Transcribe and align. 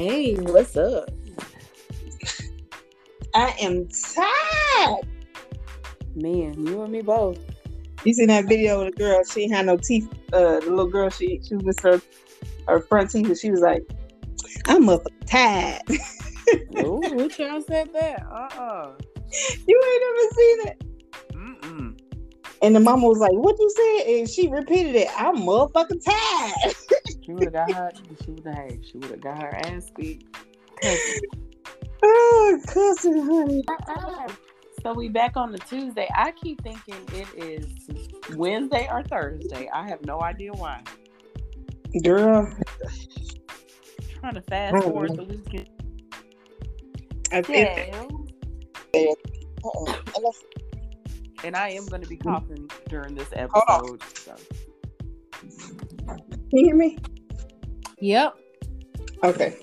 Hey, 0.00 0.36
what's 0.36 0.76
up? 0.76 1.10
I 3.34 3.52
am 3.60 3.88
tired. 4.14 5.04
Man, 6.14 6.64
you 6.64 6.82
and 6.82 6.92
me 6.92 7.02
both. 7.02 7.36
You 8.04 8.14
seen 8.14 8.28
that 8.28 8.44
video 8.44 8.82
of 8.82 8.92
the 8.92 8.96
girl? 8.96 9.24
She 9.24 9.42
ain't 9.42 9.54
had 9.54 9.66
no 9.66 9.76
teeth. 9.76 10.08
Uh, 10.32 10.60
the 10.60 10.66
little 10.70 10.86
girl, 10.86 11.10
she 11.10 11.40
she 11.42 11.56
was 11.56 11.76
her 11.80 12.00
her 12.68 12.80
front 12.82 13.10
teeth, 13.10 13.26
and 13.26 13.36
she 13.36 13.50
was 13.50 13.60
like, 13.60 13.82
"I'm 14.68 14.84
motherfucking 14.84 15.26
tired." 15.26 15.82
Ooh, 16.78 17.00
which 17.16 17.40
y'all 17.40 17.60
said 17.60 17.92
that? 17.92 18.22
Uh 18.30 18.56
uh 18.56 18.92
you 19.66 19.82
ain't 19.84 20.02
never 20.06 20.34
seen 20.36 20.68
it. 20.68 20.84
Mm-mm. 21.32 22.00
And 22.62 22.76
the 22.76 22.78
mama 22.78 23.08
was 23.08 23.18
like, 23.18 23.32
"What 23.32 23.56
you 23.58 23.68
said?" 23.74 24.12
And 24.12 24.30
she 24.30 24.46
repeated 24.46 24.94
it. 24.94 25.08
I'm 25.18 25.38
motherfucking 25.38 26.04
tired. 26.04 26.74
She 27.28 27.34
would 27.34 27.44
have 27.44 27.52
got 27.52 27.74
her. 27.74 27.90
She 28.24 28.30
would 28.30 28.46
have. 28.46 28.70
She 28.82 28.96
would 28.96 29.10
have 29.10 29.20
got 29.20 29.42
her 29.42 29.54
ass 29.66 29.90
beat. 29.94 30.26
oh, 32.02 32.58
cussing, 32.66 33.20
honey. 33.20 33.62
So 34.82 34.94
we 34.94 35.10
back 35.10 35.36
on 35.36 35.52
the 35.52 35.58
Tuesday. 35.58 36.08
I 36.14 36.30
keep 36.30 36.62
thinking 36.62 36.94
it 37.12 37.28
is 37.36 37.66
Wednesday 38.34 38.88
or 38.90 39.02
Thursday. 39.02 39.68
I 39.74 39.86
have 39.90 40.02
no 40.06 40.22
idea 40.22 40.52
why. 40.54 40.82
Girl, 42.02 42.50
trying 44.20 44.34
to 44.34 44.40
fast 44.42 44.82
forward 44.82 45.14
the 45.14 45.24
weekend. 45.24 45.68
I 47.30 47.42
think. 47.42 47.94
And 51.44 51.54
I 51.54 51.68
am 51.72 51.84
going 51.88 52.00
to 52.00 52.08
be 52.08 52.16
coughing 52.16 52.70
during 52.88 53.14
this 53.14 53.28
episode. 53.34 54.02
So. 54.16 54.34
Can 56.06 56.20
you 56.52 56.64
hear 56.64 56.74
me? 56.74 56.96
Yep. 58.00 58.36
Okay. 59.24 59.56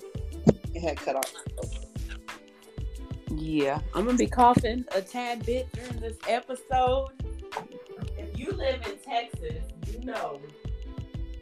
It 0.74 0.80
had 0.80 0.96
cut 0.98 1.16
off. 1.16 1.32
Yeah, 3.30 3.80
I'm 3.94 4.04
gonna 4.04 4.18
be 4.18 4.26
coughing 4.26 4.84
a 4.94 5.00
tad 5.00 5.44
bit 5.46 5.72
during 5.72 6.00
this 6.00 6.16
episode. 6.28 7.08
If 8.18 8.38
you 8.38 8.52
live 8.52 8.86
in 8.86 8.98
Texas, 8.98 9.64
you 9.90 10.04
know 10.04 10.40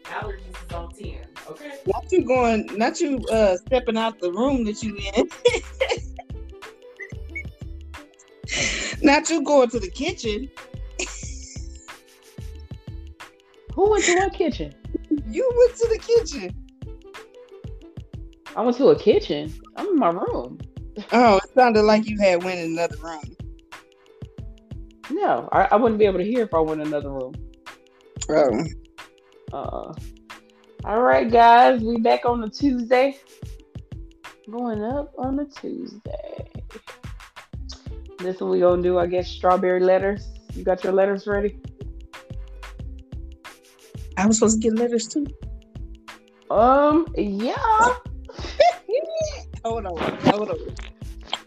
allergies 0.04 0.66
is 0.66 0.72
on 0.72 0.92
ten. 0.92 1.26
Okay. 1.48 1.78
Not 1.86 2.10
you 2.12 2.22
going, 2.24 2.66
not 2.76 3.00
you 3.00 3.18
uh 3.30 3.56
stepping 3.56 3.96
out 3.96 4.20
the 4.20 4.30
room 4.32 4.64
that 4.64 4.82
you 4.82 4.96
in. 5.16 5.28
not 9.02 9.28
you 9.28 9.42
going 9.42 9.68
to 9.70 9.80
the 9.80 9.90
kitchen. 9.90 10.48
Who 13.74 13.90
went 13.90 14.04
to 14.04 14.14
what 14.14 14.32
kitchen? 14.32 14.72
You 15.28 15.50
went 15.56 15.76
to 15.76 15.88
the 15.88 15.98
kitchen. 15.98 16.63
I 18.56 18.62
went 18.62 18.76
to 18.76 18.88
a 18.88 18.98
kitchen. 18.98 19.52
I'm 19.76 19.88
in 19.88 19.98
my 19.98 20.10
room. 20.10 20.58
Oh, 21.12 21.38
it 21.38 21.50
sounded 21.54 21.82
like 21.82 22.08
you 22.08 22.18
had 22.20 22.44
went 22.44 22.60
in 22.60 22.72
another 22.72 22.96
room. 23.02 23.36
No, 25.10 25.48
I, 25.52 25.68
I 25.72 25.76
wouldn't 25.76 25.98
be 25.98 26.04
able 26.04 26.18
to 26.18 26.24
hear 26.24 26.42
if 26.42 26.54
I 26.54 26.60
went 26.60 26.80
in 26.80 26.86
another 26.86 27.10
room. 27.10 27.34
Oh. 28.28 28.64
Uh, 29.52 29.92
all 30.84 31.02
right, 31.02 31.30
guys, 31.30 31.82
we 31.82 31.98
back 31.98 32.24
on 32.24 32.40
the 32.40 32.48
Tuesday. 32.48 33.18
Going 34.50 34.84
up 34.84 35.12
on 35.18 35.38
a 35.40 35.46
Tuesday. 35.46 36.50
This 38.18 38.40
one 38.40 38.50
we 38.50 38.60
gonna 38.60 38.82
do, 38.82 38.98
I 38.98 39.06
guess, 39.06 39.28
strawberry 39.28 39.80
letters. 39.80 40.26
You 40.54 40.62
got 40.64 40.84
your 40.84 40.92
letters 40.92 41.26
ready? 41.26 41.58
I 44.16 44.26
was 44.26 44.38
supposed 44.38 44.62
to 44.62 44.70
get 44.70 44.78
letters 44.78 45.08
too. 45.08 45.26
Um, 46.50 47.06
yeah. 47.16 47.96
Hold 49.64 49.86
on, 49.86 49.96
hold 49.96 50.50
on. 50.50 50.58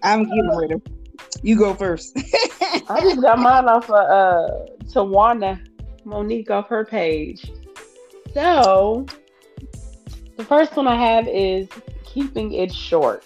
I'm 0.04 0.24
getting 0.24 0.58
ready. 0.58 0.76
You 1.44 1.56
go 1.56 1.74
first. 1.74 2.18
I 2.90 3.02
just 3.02 3.22
got 3.22 3.40
mine 3.40 3.68
off 3.68 3.90
of 3.90 3.96
uh 3.96 4.48
Tawana 4.86 5.60
Monique 6.04 6.50
off 6.50 6.68
her 6.70 6.86
page. 6.86 7.52
So 8.34 9.06
the 10.36 10.44
first 10.44 10.76
one 10.76 10.88
I 10.88 10.96
have 10.96 11.28
is 11.28 11.68
keeping 12.04 12.54
it 12.54 12.74
short. 12.74 13.26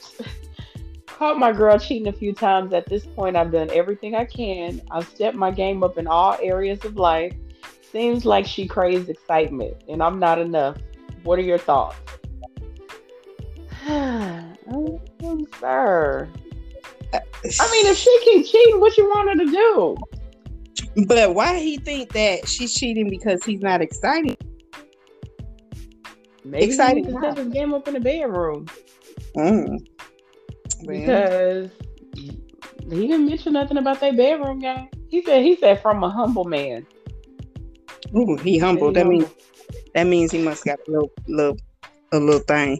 Caught 1.06 1.38
my 1.38 1.52
girl 1.52 1.78
cheating 1.78 2.08
a 2.08 2.14
few 2.14 2.34
times. 2.34 2.74
At 2.74 2.88
this 2.88 3.06
point, 3.06 3.36
I've 3.36 3.52
done 3.52 3.70
everything 3.72 4.16
I 4.16 4.26
can. 4.26 4.82
I've 4.90 5.08
stepped 5.08 5.38
my 5.38 5.52
game 5.52 5.84
up 5.84 5.98
in 5.98 6.08
all 6.08 6.36
areas 6.42 6.84
of 6.84 6.96
life. 6.96 7.34
Seems 7.92 8.26
like 8.26 8.48
she 8.48 8.68
craves 8.68 9.08
excitement, 9.08 9.76
and 9.88 10.02
I'm 10.02 10.18
not 10.18 10.40
enough. 10.40 10.78
What 11.24 11.38
are 11.38 11.44
your 11.44 11.60
thoughts? 11.60 11.98
Sir. 15.60 16.30
I 17.14 17.72
mean, 17.72 17.88
if 17.88 17.98
she 17.98 18.20
can 18.24 18.44
cheat, 18.44 18.80
what 18.80 18.98
you 18.98 19.06
want 19.10 19.30
her 19.30 19.46
to 19.46 19.52
do? 19.52 19.98
But 21.06 21.36
why 21.36 21.60
he 21.60 21.78
think 21.78 22.14
that 22.14 22.48
she's 22.48 22.74
cheating 22.74 23.10
because 23.10 23.44
he's 23.44 23.62
not 23.62 23.82
excited? 23.82 24.38
Maybe 26.44 26.66
Exciting 26.66 27.06
he 27.06 27.12
set 27.12 27.38
his 27.38 27.48
game 27.48 27.74
up 27.74 27.88
in 27.88 27.94
the 27.94 28.00
bedroom 28.00 28.68
Mm. 29.36 29.88
Because 30.86 31.70
he 32.90 33.08
didn't 33.08 33.28
mention 33.28 33.54
nothing 33.54 33.78
about 33.78 34.00
that 34.00 34.18
bedroom 34.18 34.60
guy. 34.60 34.90
He 35.10 35.24
said 35.24 35.44
he 35.44 35.56
said 35.56 35.82
from 35.82 36.04
a 36.04 36.10
humble 36.10 36.46
man. 36.46 36.86
ooh, 38.16 38.38
he 38.38 38.58
humble. 38.58 38.92
That 38.92 39.08
means 39.08 39.30
that 39.94 40.06
means 40.06 40.32
he 40.32 40.42
must 40.42 40.66
got 40.66 40.80
a 40.88 40.92
little 40.92 41.12
little 41.28 41.58
a 42.12 42.20
little 42.20 42.42
thing. 42.42 42.80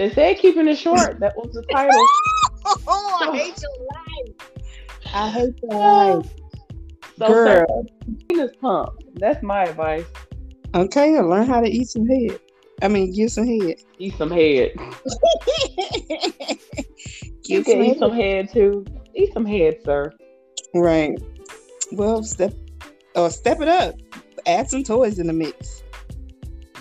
It 0.00 0.14
said 0.14 0.38
keeping 0.38 0.66
it 0.66 0.78
short. 0.78 1.20
That 1.20 1.36
was 1.36 1.52
the 1.52 1.62
title. 1.70 1.92
Oh, 2.86 3.18
I 3.20 3.36
hate 3.36 3.60
your 3.62 3.70
life. 3.86 4.50
I 5.14 5.28
hate 5.30 5.54
your 5.62 5.72
life. 5.72 6.26
So 7.18 7.26
Girl. 7.26 7.44
sir, 7.46 7.66
penis 8.28 8.50
pump. 8.60 8.90
That's 9.14 9.42
my 9.42 9.64
advice. 9.64 10.04
Okay, 10.74 11.18
learn 11.20 11.46
how 11.46 11.60
to 11.60 11.68
eat 11.68 11.88
some 11.88 12.06
head. 12.06 12.38
I 12.82 12.88
mean, 12.88 13.12
get 13.14 13.30
some 13.30 13.46
head. 13.46 13.76
Eat 13.98 14.14
some 14.16 14.30
head. 14.30 14.72
You 17.44 17.64
can 17.64 17.72
some 17.72 17.82
eat 17.82 17.88
head. 17.88 17.98
some 17.98 18.12
head 18.12 18.52
too. 18.52 18.86
Eat 19.14 19.32
some 19.34 19.46
head, 19.46 19.78
sir. 19.84 20.12
Right. 20.74 21.20
Well, 21.92 22.22
step 22.22 22.52
or 23.16 23.30
step 23.30 23.60
it 23.60 23.68
up. 23.68 23.96
Add 24.46 24.70
some 24.70 24.84
toys 24.84 25.18
in 25.18 25.26
the 25.26 25.32
mix. 25.32 25.82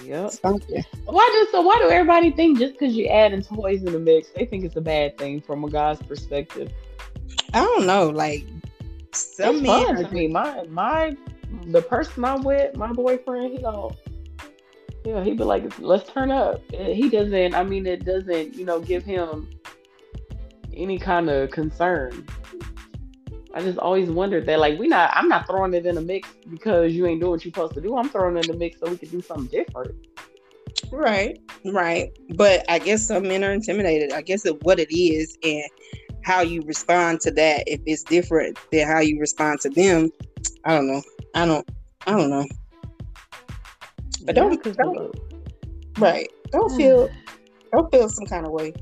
Yep. 0.09 0.31
Something. 0.31 0.83
Why 1.05 1.29
do 1.31 1.51
so? 1.51 1.61
Why 1.61 1.77
do 1.83 1.91
everybody 1.91 2.31
think 2.31 2.57
just 2.57 2.73
because 2.73 2.95
you're 2.95 3.13
adding 3.13 3.43
toys 3.43 3.83
in 3.83 3.93
the 3.93 3.99
mix, 3.99 4.29
they 4.29 4.43
think 4.43 4.63
it's 4.65 4.75
a 4.75 4.81
bad 4.81 5.19
thing 5.19 5.39
from 5.39 5.63
a 5.63 5.69
guy's 5.69 6.01
perspective? 6.01 6.73
I 7.53 7.63
don't 7.63 7.85
know. 7.85 8.09
Like 8.09 8.43
some 9.13 9.57
it's 9.57 9.61
men. 9.61 9.95
fun 9.95 10.03
to 10.03 10.11
me. 10.11 10.27
My 10.27 10.63
my 10.63 11.15
the 11.67 11.83
person 11.83 12.25
I'm 12.25 12.41
with, 12.41 12.75
my 12.75 12.91
boyfriend, 12.91 13.51
he 13.51 13.59
don't. 13.59 13.95
Yeah, 15.05 15.23
he'd 15.23 15.37
be 15.37 15.43
like, 15.43 15.77
let's 15.77 16.09
turn 16.09 16.31
up. 16.31 16.63
Uh, 16.73 16.85
he 16.85 17.07
doesn't. 17.07 17.53
I 17.53 17.63
mean, 17.63 17.85
it 17.85 18.03
doesn't. 18.03 18.55
You 18.55 18.65
know, 18.65 18.79
give 18.79 19.03
him 19.03 19.47
any 20.73 20.97
kind 20.97 21.29
of 21.29 21.51
concern. 21.51 22.25
I 23.53 23.61
just 23.61 23.79
always 23.79 24.09
wondered 24.09 24.45
that, 24.45 24.59
like, 24.59 24.77
we 24.77 24.87
not. 24.87 25.11
I'm 25.13 25.27
not 25.27 25.47
throwing 25.47 25.73
it 25.73 25.85
in 25.85 25.97
a 25.97 26.01
mix 26.01 26.29
because 26.49 26.93
you 26.93 27.07
ain't 27.07 27.19
doing 27.19 27.31
what 27.31 27.43
you're 27.43 27.51
supposed 27.51 27.73
to 27.73 27.81
do. 27.81 27.97
I'm 27.97 28.09
throwing 28.09 28.37
it 28.37 28.45
in 28.45 28.51
the 28.51 28.57
mix 28.57 28.79
so 28.79 28.89
we 28.89 28.97
can 28.97 29.09
do 29.09 29.21
something 29.21 29.47
different. 29.47 29.95
Right, 30.91 31.39
right. 31.65 32.11
But 32.35 32.63
I 32.69 32.79
guess 32.79 33.07
some 33.07 33.23
men 33.23 33.43
are 33.43 33.51
intimidated. 33.51 34.11
I 34.11 34.21
guess 34.21 34.45
of 34.45 34.57
what 34.61 34.79
it 34.79 34.95
is 34.95 35.37
and 35.43 35.63
how 36.23 36.41
you 36.41 36.61
respond 36.63 37.21
to 37.21 37.31
that. 37.31 37.63
If 37.67 37.81
it's 37.85 38.03
different 38.03 38.57
than 38.71 38.87
how 38.87 38.99
you 38.99 39.19
respond 39.19 39.61
to 39.61 39.69
them, 39.69 40.09
I 40.65 40.75
don't 40.75 40.87
know. 40.87 41.01
I 41.33 41.45
don't. 41.45 41.69
I 42.07 42.11
don't 42.11 42.29
know. 42.29 42.45
But 44.25 44.35
don't, 44.35 44.53
Yeah, 44.53 44.57
'cause 44.59 44.75
don't 44.75 45.15
right. 45.97 46.29
Don't 46.51 46.71
mm. 46.71 46.77
feel. 46.77 47.09
Don't 47.71 47.91
feel 47.91 48.09
some 48.09 48.25
kind 48.25 48.45
of 48.45 48.51
way. 48.51 48.73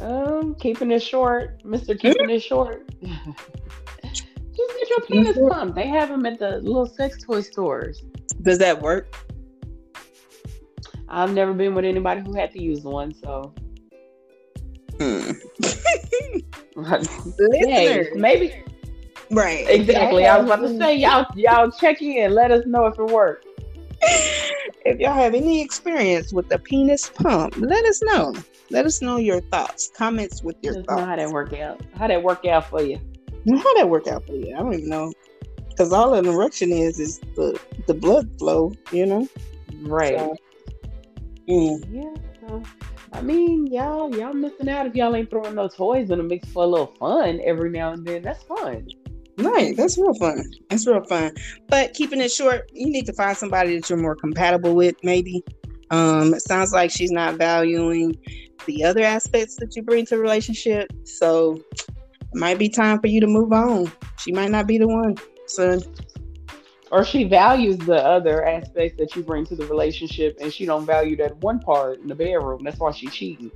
Um, 0.00 0.54
keeping 0.56 0.90
it 0.90 1.02
short, 1.02 1.64
Mister. 1.64 1.94
Keeping 1.94 2.30
it 2.30 2.42
short. 2.42 2.88
Just 3.02 4.78
get 4.78 4.90
your 4.90 5.00
penis 5.06 5.38
pumped. 5.48 5.74
They 5.74 5.86
have 5.88 6.08
them 6.08 6.26
at 6.26 6.38
the 6.38 6.58
little 6.58 6.86
sex 6.86 7.22
toy 7.22 7.40
stores. 7.40 8.02
Does 8.42 8.58
that 8.58 8.80
work? 8.80 9.14
I've 11.08 11.32
never 11.32 11.52
been 11.52 11.74
with 11.74 11.84
anybody 11.84 12.22
who 12.22 12.34
had 12.34 12.52
to 12.52 12.62
use 12.62 12.82
one, 12.82 13.14
so 13.14 13.54
Hmm. 14.98 15.32
hey, 17.64 18.08
maybe 18.14 18.52
right? 19.30 19.68
exactly. 19.68 20.26
I 20.26 20.36
was 20.36 20.46
about 20.46 20.60
to 20.60 20.78
say 20.78 20.96
y'all 20.96 21.26
y'all 21.34 21.70
check 21.70 22.02
in. 22.02 22.32
Let 22.32 22.50
us 22.50 22.64
know 22.66 22.86
if 22.86 22.98
it 22.98 23.06
worked. 23.06 23.46
if 24.84 24.98
y'all 24.98 25.14
have 25.14 25.34
any 25.34 25.60
experience 25.62 26.32
with 26.32 26.48
the 26.48 26.58
penis 26.58 27.10
pump, 27.10 27.56
let 27.56 27.84
us 27.84 28.02
know. 28.02 28.34
Let 28.70 28.86
us 28.86 29.02
know 29.02 29.16
your 29.16 29.40
thoughts, 29.40 29.90
comments 29.94 30.42
with 30.42 30.56
your 30.62 30.74
Just 30.74 30.88
know 30.88 30.96
thoughts. 30.96 31.06
how 31.08 31.16
that 31.16 31.30
work 31.30 31.52
out. 31.52 31.80
How 31.96 32.06
that 32.06 32.22
work 32.22 32.44
out 32.46 32.68
for 32.68 32.82
you? 32.82 32.98
How 33.58 33.74
that 33.74 33.88
work 33.88 34.06
out 34.08 34.26
for 34.26 34.34
you? 34.34 34.54
I 34.54 34.58
don't 34.58 34.74
even 34.74 34.88
know. 34.88 35.12
Because 35.68 35.92
all 35.92 36.14
an 36.14 36.26
erection 36.26 36.70
is 36.70 36.98
is 36.98 37.18
the 37.36 37.58
the 37.86 37.94
blood 37.94 38.28
flow, 38.38 38.72
you 38.92 39.06
know. 39.06 39.28
Right. 39.80 40.18
So, 40.18 40.36
mm. 41.48 41.84
Yeah. 41.90 42.14
So, 42.46 42.62
I 43.12 43.22
mean, 43.22 43.66
y'all, 43.68 44.14
y'all 44.14 44.32
missing 44.32 44.68
out 44.68 44.86
if 44.86 44.94
y'all 44.94 45.14
ain't 45.14 45.30
throwing 45.30 45.54
those 45.54 45.74
toys 45.74 46.10
in 46.10 46.18
the 46.18 46.24
mix 46.24 46.48
for 46.48 46.64
a 46.64 46.66
little 46.66 46.94
fun 46.98 47.40
every 47.44 47.70
now 47.70 47.92
and 47.92 48.06
then. 48.06 48.22
That's 48.22 48.42
fun. 48.42 48.88
Right, 49.38 49.74
that's 49.76 49.96
real 49.96 50.14
fun. 50.14 50.44
That's 50.68 50.86
real 50.86 51.04
fun. 51.04 51.34
But 51.68 51.94
keeping 51.94 52.20
it 52.20 52.30
short, 52.30 52.70
you 52.72 52.90
need 52.90 53.06
to 53.06 53.12
find 53.14 53.36
somebody 53.36 53.76
that 53.76 53.88
you're 53.88 53.98
more 53.98 54.14
compatible 54.14 54.74
with, 54.74 54.96
maybe. 55.02 55.42
Um, 55.90 56.34
it 56.34 56.40
sounds 56.40 56.72
like 56.72 56.90
she's 56.90 57.10
not 57.10 57.36
valuing 57.36 58.16
the 58.66 58.84
other 58.84 59.02
aspects 59.02 59.56
that 59.56 59.74
you 59.74 59.82
bring 59.82 60.06
to 60.06 60.16
the 60.16 60.20
relationship. 60.20 60.88
So 61.04 61.62
it 61.76 62.34
might 62.34 62.58
be 62.58 62.68
time 62.68 63.00
for 63.00 63.08
you 63.08 63.20
to 63.20 63.26
move 63.26 63.52
on. 63.52 63.90
She 64.18 64.32
might 64.32 64.50
not 64.50 64.66
be 64.66 64.78
the 64.78 64.88
one, 64.88 65.16
son. 65.46 65.82
Or 66.90 67.04
she 67.04 67.24
values 67.24 67.78
the 67.78 67.96
other 67.96 68.46
aspects 68.46 68.98
that 68.98 69.16
you 69.16 69.22
bring 69.22 69.46
to 69.46 69.56
the 69.56 69.66
relationship 69.66 70.36
and 70.40 70.52
she 70.52 70.66
don't 70.66 70.84
value 70.84 71.16
that 71.16 71.36
one 71.38 71.58
part 71.58 72.00
in 72.00 72.06
the 72.06 72.14
bedroom. 72.14 72.64
That's 72.64 72.78
why 72.78 72.90
she's 72.92 73.12
cheating. 73.12 73.50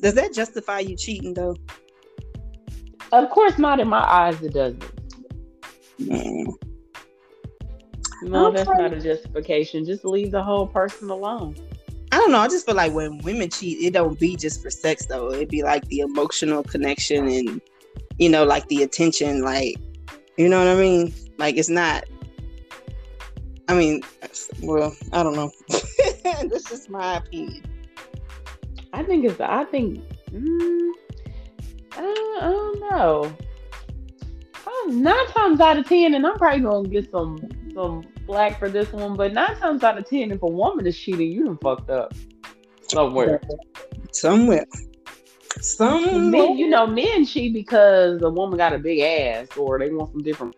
Does 0.00 0.14
that 0.14 0.32
justify 0.32 0.78
you 0.78 0.96
cheating 0.96 1.34
though? 1.34 1.54
Of 3.12 3.30
course 3.30 3.58
not 3.58 3.80
in 3.80 3.88
my 3.88 4.02
eyes 4.02 4.40
it 4.42 4.54
doesn't. 4.54 4.84
Mm. 6.00 6.46
No, 8.22 8.46
Okay. 8.46 8.56
that's 8.56 8.68
not 8.78 8.92
a 8.92 9.00
justification. 9.00 9.84
Just 9.84 10.04
leave 10.04 10.30
the 10.30 10.42
whole 10.42 10.66
person 10.66 11.10
alone. 11.10 11.56
I 12.12 12.16
don't 12.16 12.32
know. 12.32 12.38
I 12.38 12.48
just 12.48 12.66
feel 12.66 12.74
like 12.74 12.92
when 12.92 13.18
women 13.18 13.48
cheat, 13.50 13.80
it 13.82 13.92
don't 13.92 14.18
be 14.18 14.36
just 14.36 14.62
for 14.62 14.70
sex 14.70 15.06
though. 15.06 15.32
It'd 15.32 15.48
be 15.48 15.62
like 15.62 15.84
the 15.86 16.00
emotional 16.00 16.62
connection 16.62 17.28
and 17.28 17.60
you 18.18 18.28
know, 18.28 18.44
like 18.44 18.66
the 18.68 18.82
attention, 18.82 19.42
like 19.42 19.76
you 20.36 20.48
know 20.48 20.58
what 20.58 20.68
I 20.68 20.80
mean? 20.80 21.14
Like 21.38 21.56
it's 21.56 21.68
not 21.70 22.04
I 23.70 23.74
mean, 23.74 24.02
well, 24.62 24.96
I 25.12 25.22
don't 25.22 25.36
know. 25.36 25.52
this 26.48 26.72
is 26.72 26.88
my 26.88 27.18
opinion. 27.18 27.62
I 28.92 29.04
think 29.04 29.24
it's. 29.24 29.40
I 29.40 29.62
think. 29.62 30.02
Mm, 30.32 30.90
I, 31.96 32.38
I 32.40 32.50
don't 32.50 32.80
know. 32.80 33.36
Nine 34.88 35.26
times 35.28 35.60
out 35.60 35.78
of 35.78 35.86
ten, 35.86 36.14
and 36.14 36.26
I'm 36.26 36.36
probably 36.36 36.60
gonna 36.60 36.88
get 36.88 37.10
some 37.10 37.38
some 37.74 38.02
flack 38.26 38.58
for 38.58 38.68
this 38.68 38.92
one, 38.92 39.16
but 39.16 39.32
nine 39.32 39.56
times 39.56 39.84
out 39.84 39.98
of 39.98 40.08
ten, 40.08 40.30
if 40.30 40.42
a 40.42 40.46
woman 40.46 40.86
is 40.86 40.98
cheating, 40.98 41.30
you 41.30 41.44
done 41.44 41.58
fucked 41.58 41.90
up 41.90 42.12
somewhere. 42.88 43.40
Somewhere. 44.12 44.64
Somewhere. 45.60 46.18
Men, 46.18 46.56
you 46.56 46.68
know, 46.68 46.86
men 46.86 47.26
cheat 47.26 47.52
because 47.52 48.22
a 48.22 48.30
woman 48.30 48.56
got 48.56 48.72
a 48.72 48.78
big 48.78 49.00
ass 49.00 49.48
or 49.56 49.78
they 49.78 49.90
want 49.90 50.12
some 50.12 50.22
different. 50.22 50.56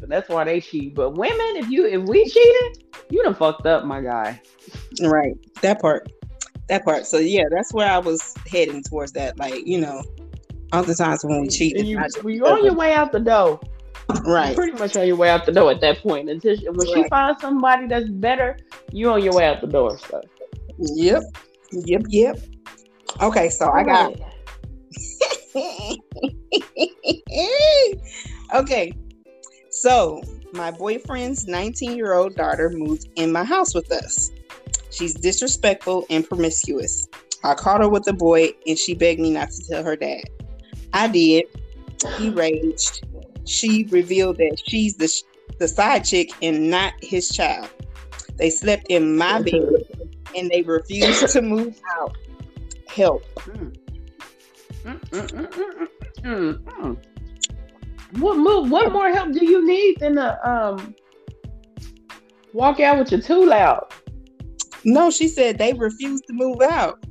That's 0.00 0.28
why 0.28 0.44
they 0.44 0.60
cheat. 0.60 0.94
But 0.94 1.16
women, 1.16 1.56
if 1.56 1.70
you 1.70 1.86
if 1.86 2.02
we 2.02 2.28
cheated, 2.28 2.84
you 3.10 3.22
done 3.22 3.34
fucked 3.34 3.66
up, 3.66 3.84
my 3.84 4.00
guy. 4.00 4.40
Right. 5.00 5.34
That 5.62 5.80
part. 5.80 6.12
That 6.68 6.84
part. 6.84 7.06
So 7.06 7.18
yeah, 7.18 7.44
that's 7.50 7.72
where 7.72 7.90
I 7.90 7.98
was 7.98 8.34
heading 8.50 8.82
towards 8.82 9.12
that. 9.12 9.38
Like, 9.38 9.66
you 9.66 9.80
know, 9.80 10.02
oftentimes 10.72 11.24
when 11.24 11.42
we 11.42 11.48
cheat, 11.48 11.76
And 11.76 11.86
you, 11.86 11.96
not 11.96 12.10
when 12.22 12.34
you're 12.34 12.48
on 12.48 12.64
your 12.64 12.74
way 12.74 12.92
out 12.92 13.12
the 13.12 13.20
door. 13.20 13.60
right. 14.24 14.48
You're 14.48 14.54
pretty 14.54 14.78
much 14.78 14.96
on 14.96 15.06
your 15.06 15.16
way 15.16 15.30
out 15.30 15.46
the 15.46 15.52
door 15.52 15.70
at 15.70 15.80
that 15.80 16.02
point. 16.02 16.28
Until 16.28 16.56
she, 16.56 16.68
when 16.68 16.86
she 16.86 17.00
Right. 17.00 17.10
finds 17.10 17.40
somebody 17.40 17.86
that's 17.86 18.08
better, 18.08 18.56
you're 18.92 19.12
on 19.12 19.22
your 19.22 19.34
way 19.34 19.46
out 19.46 19.60
the 19.60 19.66
door. 19.66 19.98
So 19.98 20.20
Yep. 20.78 21.22
Yep. 21.72 22.02
Yep. 22.08 22.38
Okay, 23.22 23.48
so 23.48 23.70
I 23.70 23.82
got 23.82 24.12
okay. 28.54 28.92
So, 29.70 30.22
my 30.52 30.70
boyfriend's 30.70 31.46
19 31.46 31.96
year 31.96 32.14
old 32.14 32.36
daughter 32.36 32.70
moved 32.70 33.08
in 33.16 33.32
my 33.32 33.44
house 33.44 33.74
with 33.74 33.90
us. 33.92 34.30
She's 34.90 35.14
disrespectful 35.14 36.06
and 36.10 36.26
promiscuous. 36.26 37.06
I 37.44 37.54
caught 37.54 37.80
her 37.80 37.88
with 37.88 38.06
a 38.08 38.12
boy 38.12 38.50
and 38.66 38.78
she 38.78 38.94
begged 38.94 39.20
me 39.20 39.30
not 39.30 39.50
to 39.50 39.62
tell 39.68 39.84
her 39.84 39.96
dad. 39.96 40.24
I 40.96 41.08
did. 41.08 41.44
He 42.16 42.30
raged. 42.30 43.06
She 43.44 43.86
revealed 43.90 44.38
that 44.38 44.58
she's 44.66 44.96
the, 44.96 45.12
the 45.58 45.68
side 45.68 46.06
chick 46.06 46.30
and 46.40 46.70
not 46.70 46.94
his 47.02 47.28
child. 47.28 47.68
They 48.36 48.48
slept 48.48 48.86
in 48.88 49.14
my 49.14 49.42
bed 49.42 49.84
and 50.34 50.50
they 50.50 50.62
refused 50.62 51.28
to 51.28 51.42
move 51.42 51.78
out. 51.98 52.16
Help. 52.88 53.22
Mm. 56.24 56.98
What 58.18 58.38
move? 58.38 58.70
What 58.70 58.90
more 58.90 59.10
help 59.10 59.32
do 59.32 59.44
you 59.44 59.66
need 59.66 60.00
than 60.00 60.14
to 60.14 60.48
um 60.48 60.94
walk 62.54 62.80
out 62.80 62.98
with 62.98 63.12
your 63.12 63.20
tool 63.20 63.52
out? 63.52 63.92
No, 64.84 65.10
she 65.10 65.28
said 65.28 65.58
they 65.58 65.74
refused 65.74 66.26
to 66.28 66.32
move 66.32 66.62
out. 66.62 67.05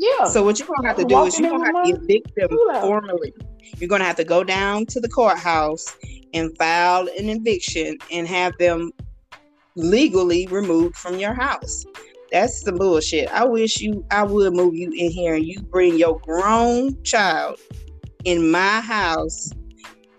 Yeah. 0.00 0.24
So 0.24 0.42
what 0.42 0.58
you're 0.58 0.66
gonna 0.66 0.88
have 0.88 0.96
to 0.96 1.04
do 1.04 1.24
is 1.24 1.38
you're 1.38 1.50
gonna 1.50 1.66
have 1.66 1.84
to 1.84 2.02
evict 2.02 2.34
them 2.34 2.48
formally. 2.80 3.34
You're 3.76 3.88
gonna 3.88 4.04
have 4.04 4.16
to 4.16 4.24
go 4.24 4.42
down 4.42 4.86
to 4.86 5.00
the 5.00 5.08
courthouse 5.08 5.94
and 6.32 6.56
file 6.56 7.06
an 7.18 7.28
eviction 7.28 7.98
and 8.10 8.26
have 8.26 8.56
them 8.58 8.92
legally 9.76 10.46
removed 10.46 10.96
from 10.96 11.18
your 11.18 11.34
house. 11.34 11.84
That's 12.32 12.62
some 12.62 12.76
bullshit. 12.76 13.28
I 13.28 13.44
wish 13.44 13.82
you 13.82 14.02
I 14.10 14.22
would 14.22 14.54
move 14.54 14.74
you 14.74 14.90
in 14.96 15.10
here 15.10 15.34
and 15.34 15.44
you 15.44 15.60
bring 15.60 15.98
your 15.98 16.18
grown 16.20 17.02
child 17.02 17.60
in 18.24 18.50
my 18.50 18.80
house 18.80 19.50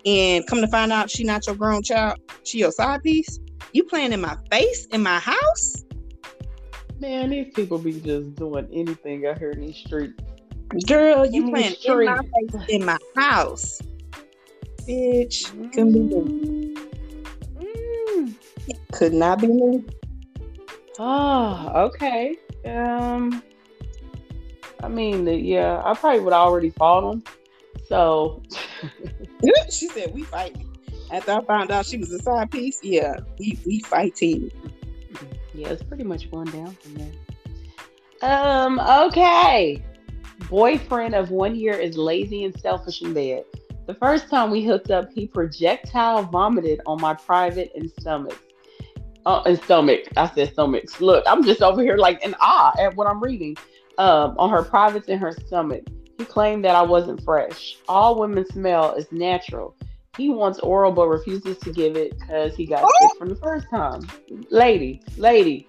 and 0.06 0.46
come 0.46 0.60
to 0.60 0.68
find 0.68 0.92
out 0.92 1.10
she 1.10 1.24
not 1.24 1.44
your 1.48 1.56
grown 1.56 1.82
child, 1.82 2.20
she 2.44 2.58
your 2.58 2.70
side 2.70 3.02
piece. 3.02 3.40
You 3.72 3.82
playing 3.82 4.12
in 4.12 4.20
my 4.20 4.36
face 4.48 4.86
in 4.92 5.02
my 5.02 5.18
house? 5.18 5.81
Man, 7.02 7.30
these 7.30 7.52
people 7.52 7.78
be 7.78 8.00
just 8.00 8.36
doing 8.36 8.68
anything 8.72 9.26
out 9.26 9.36
here 9.36 9.50
in 9.50 9.60
these 9.60 9.76
streets. 9.76 10.22
Girl, 10.86 11.26
you 11.26 11.50
playing 11.50 11.74
in 11.82 12.04
my 12.04 12.16
face 12.16 12.68
in 12.68 12.84
my 12.84 12.98
house. 13.16 13.82
Bitch, 14.86 15.50
couldn't 15.72 15.94
be 15.94 15.98
me. 15.98 16.76
Mm. 17.56 18.34
Could 18.92 19.14
not 19.14 19.40
be 19.40 19.48
me. 19.48 19.84
Oh, 21.00 21.72
okay. 21.86 22.36
Um, 22.66 23.42
I 24.80 24.86
mean, 24.86 25.26
yeah, 25.26 25.82
I 25.84 25.94
probably 25.94 26.20
would 26.20 26.32
already 26.32 26.70
fought 26.70 27.14
him. 27.14 27.24
So, 27.88 28.44
she 29.70 29.88
said 29.88 30.14
we 30.14 30.22
fighting. 30.22 30.68
After 31.10 31.32
I 31.32 31.44
found 31.46 31.72
out 31.72 31.84
she 31.84 31.98
was 31.98 32.12
a 32.12 32.20
side 32.20 32.52
piece, 32.52 32.78
yeah, 32.80 33.16
we 33.40 33.58
we 33.66 33.80
fighting. 33.80 34.52
Yeah, 35.54 35.68
it's 35.68 35.82
pretty 35.82 36.04
much 36.04 36.30
going 36.30 36.50
down 36.50 36.74
from 36.74 36.94
there. 36.94 37.12
Um, 38.22 38.80
okay. 38.80 39.82
Boyfriend 40.48 41.14
of 41.14 41.30
one 41.30 41.54
year 41.54 41.74
is 41.74 41.96
lazy 41.96 42.44
and 42.44 42.58
selfish 42.60 43.02
in 43.02 43.12
bed. 43.14 43.44
The 43.86 43.94
first 43.94 44.28
time 44.30 44.50
we 44.50 44.64
hooked 44.64 44.90
up, 44.90 45.12
he 45.12 45.26
projectile 45.26 46.22
vomited 46.22 46.80
on 46.86 47.00
my 47.00 47.14
private 47.14 47.72
and 47.74 47.90
stomach. 47.98 48.38
Uh, 49.26 49.42
and 49.46 49.60
stomach. 49.62 50.00
I 50.16 50.28
said 50.28 50.52
stomachs. 50.52 51.00
Look, 51.00 51.24
I'm 51.26 51.44
just 51.44 51.62
over 51.62 51.82
here 51.82 51.96
like 51.96 52.24
in 52.24 52.34
awe 52.40 52.72
at 52.78 52.94
what 52.96 53.06
I'm 53.06 53.22
reading. 53.22 53.56
Um, 53.98 54.36
on 54.38 54.50
her 54.50 54.62
privates 54.62 55.08
and 55.08 55.20
her 55.20 55.32
stomach. 55.46 55.84
He 56.18 56.24
claimed 56.24 56.64
that 56.64 56.74
I 56.74 56.82
wasn't 56.82 57.22
fresh. 57.22 57.76
All 57.88 58.18
women 58.18 58.46
smell 58.46 58.94
is 58.94 59.10
natural. 59.12 59.76
He 60.18 60.28
wants 60.28 60.58
oral 60.58 60.92
but 60.92 61.08
refuses 61.08 61.56
to 61.58 61.72
give 61.72 61.96
it 61.96 62.18
because 62.18 62.54
he 62.54 62.66
got 62.66 62.86
sick 63.00 63.10
from 63.18 63.30
the 63.30 63.36
first 63.36 63.66
time. 63.70 64.02
Lady, 64.50 65.00
lady, 65.16 65.66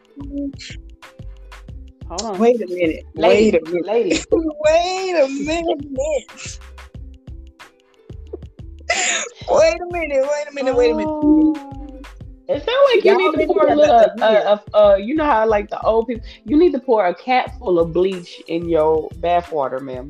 hold 2.08 2.22
on. 2.24 2.38
Wait 2.38 2.62
a 2.62 2.68
minute. 2.68 3.06
lady, 3.16 3.52
Wait 3.52 3.56
a 3.56 3.72
minute. 3.72 3.86
lady. 3.86 4.22
Wait 4.34 5.12
a 5.16 5.28
minute. 5.30 6.60
wait 9.50 9.82
a 9.82 9.86
minute. 9.94 10.28
Wait 10.30 10.48
a 10.50 10.54
minute. 10.54 10.76
Wait 10.76 10.92
a 10.92 10.96
minute. 10.96 11.08
Oh. 11.10 12.02
It 12.50 12.66
sounds 12.66 12.68
like 12.68 13.06
you 13.06 13.12
Y'all 13.12 13.32
need 13.32 13.48
to 13.48 13.54
pour 13.54 13.68
a 13.70 13.76
little, 13.76 13.96
uh, 13.96 14.26
uh, 14.26 14.58
uh, 14.74 14.96
you 14.98 15.16
know 15.16 15.24
how 15.24 15.48
like 15.48 15.70
the 15.70 15.82
old 15.84 16.08
people, 16.08 16.28
you 16.44 16.58
need 16.58 16.74
to 16.74 16.80
pour 16.80 17.06
a 17.06 17.16
cap 17.16 17.58
full 17.60 17.80
of 17.80 17.94
bleach 17.94 18.42
in 18.50 18.68
your 18.68 19.08
bath 19.20 19.54
water, 19.54 19.80
ma'am. 19.80 20.10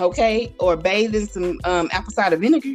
Okay, 0.00 0.52
or 0.58 0.74
bathe 0.74 1.14
in 1.14 1.28
some 1.28 1.60
um, 1.62 1.88
apple 1.92 2.12
cider 2.12 2.36
vinegar. 2.36 2.74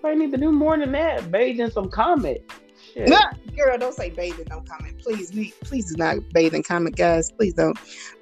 Probably 0.00 0.26
need 0.26 0.32
to 0.32 0.38
do 0.38 0.50
more 0.50 0.78
than 0.78 0.92
that. 0.92 1.30
Bathe 1.30 1.60
in 1.60 1.70
some 1.70 1.90
Comet. 1.90 2.50
Shit. 2.94 3.08
No, 3.08 3.18
girl, 3.56 3.78
don't 3.78 3.94
say 3.94 4.10
bathe 4.10 4.38
in 4.38 4.46
no 4.50 4.62
comment. 4.62 4.98
Please, 4.98 5.32
we 5.32 5.52
please 5.60 5.90
do 5.90 5.96
not 5.96 6.16
bathe 6.32 6.54
in 6.54 6.62
comment, 6.62 6.96
guys. 6.96 7.30
Please 7.30 7.54
don't. 7.54 7.78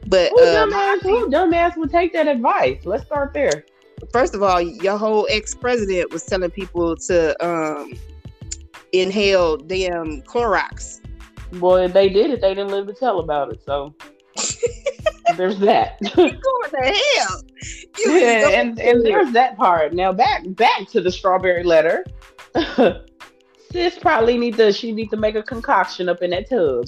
But 0.08 0.30
Who 0.30 0.40
um, 0.40 0.70
dumbass? 0.70 1.00
Who 1.02 1.28
dumbass 1.28 1.76
would 1.76 1.90
take 1.90 2.12
that 2.12 2.26
advice? 2.26 2.84
Let's 2.84 3.04
start 3.04 3.32
there. 3.32 3.64
first 4.12 4.34
of 4.34 4.42
all, 4.42 4.60
your 4.60 4.98
whole 4.98 5.26
ex 5.30 5.54
president 5.54 6.12
was 6.12 6.24
telling 6.24 6.50
people 6.50 6.96
to 6.96 7.44
um 7.44 7.92
inhale 8.92 9.56
damn 9.56 10.22
Clorox. 10.22 11.00
Boy, 11.52 11.84
if 11.84 11.92
they 11.92 12.08
did 12.08 12.30
it, 12.30 12.40
they 12.40 12.54
didn't 12.54 12.70
live 12.70 12.86
to 12.88 12.92
tell 12.92 13.20
about 13.20 13.52
it. 13.52 13.62
So 13.64 13.94
there's 15.36 15.58
that. 15.60 15.98
What 16.14 16.70
the 16.70 17.02
hell? 17.16 17.42
You 17.98 18.12
yeah, 18.12 18.48
and, 18.50 18.78
and 18.78 19.04
there's 19.04 19.32
that 19.32 19.56
part. 19.56 19.92
Now 19.92 20.12
back 20.12 20.42
back 20.48 20.88
to 20.90 21.00
the 21.00 21.10
strawberry 21.10 21.64
letter. 21.64 22.04
Sis 23.72 23.98
probably 23.98 24.38
need 24.38 24.56
to 24.56 24.72
she 24.72 24.92
need 24.92 25.10
to 25.10 25.16
make 25.16 25.34
a 25.34 25.42
concoction 25.42 26.08
up 26.08 26.22
in 26.22 26.30
that 26.30 26.48
tub. 26.48 26.86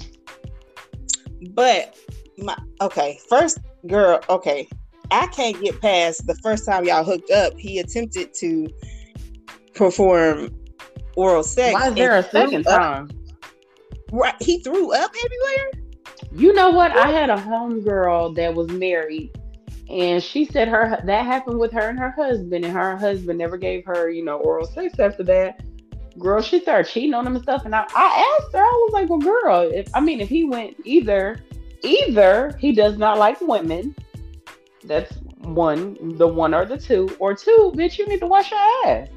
But 1.51 1.97
my 2.39 2.57
okay, 2.81 3.19
first 3.29 3.59
girl, 3.87 4.21
okay. 4.29 4.69
I 5.11 5.27
can't 5.29 5.61
get 5.61 5.81
past 5.81 6.27
the 6.27 6.37
first 6.37 6.65
time 6.65 6.85
y'all 6.85 7.03
hooked 7.03 7.31
up. 7.31 7.59
He 7.59 7.81
attempted 7.81 8.33
to 8.35 8.69
perform 9.75 10.55
oral 11.17 11.43
sex. 11.43 11.75
Why 11.75 11.89
is 11.89 11.95
there 11.95 12.17
a 12.17 12.23
second 12.23 12.65
time? 12.65 13.11
Right, 14.13 14.35
he 14.41 14.63
threw 14.63 14.93
up 14.95 15.11
everywhere. 15.25 15.80
You 16.33 16.53
know 16.53 16.71
what? 16.71 16.93
I 16.93 17.09
had 17.09 17.31
a 17.31 17.37
homegirl 17.37 18.37
that 18.37 18.55
was 18.55 18.69
married, 18.69 19.37
and 19.89 20.23
she 20.23 20.45
said 20.45 20.69
her 20.69 21.01
that 21.05 21.27
happened 21.27 21.59
with 21.59 21.73
her 21.73 21.89
and 21.89 21.99
her 21.99 22.11
husband, 22.11 22.65
and 22.65 22.73
her 22.73 22.97
husband 22.97 23.39
never 23.39 23.57
gave 23.57 23.85
her, 23.87 24.09
you 24.11 24.25
know, 24.25 24.39
oral 24.39 24.67
sex 24.67 24.99
after 24.99 25.25
that. 25.25 25.63
Girl, 26.19 26.41
she 26.41 26.61
started 26.61 26.91
cheating 26.91 27.15
on 27.15 27.27
him 27.27 27.35
and 27.35 27.43
stuff. 27.43 27.65
And 27.65 27.75
I, 27.75 27.85
I 27.95 28.39
asked 28.41 28.53
her, 28.53 28.61
I 28.61 28.85
was 28.85 28.93
like, 28.93 29.09
"Well, 29.09 29.19
girl, 29.19 29.71
if 29.73 29.89
I 29.95 30.01
mean, 30.01 30.21
if 30.21 30.29
he 30.29 30.45
went 30.45 30.77
either, 30.85 31.41
either 31.83 32.57
he 32.61 32.73
does 32.73 32.97
not 32.97 33.19
like 33.19 33.41
women, 33.41 33.95
that's 34.85 35.13
one, 35.39 36.17
the 36.17 36.29
one 36.29 36.55
or 36.55 36.65
the 36.65 36.79
two, 36.79 37.17
or 37.19 37.35
two, 37.35 37.73
bitch, 37.75 37.99
you 37.99 38.07
need 38.07 38.21
to 38.21 38.27
wash 38.27 38.53
your 38.53 38.61
ass." 38.87 39.09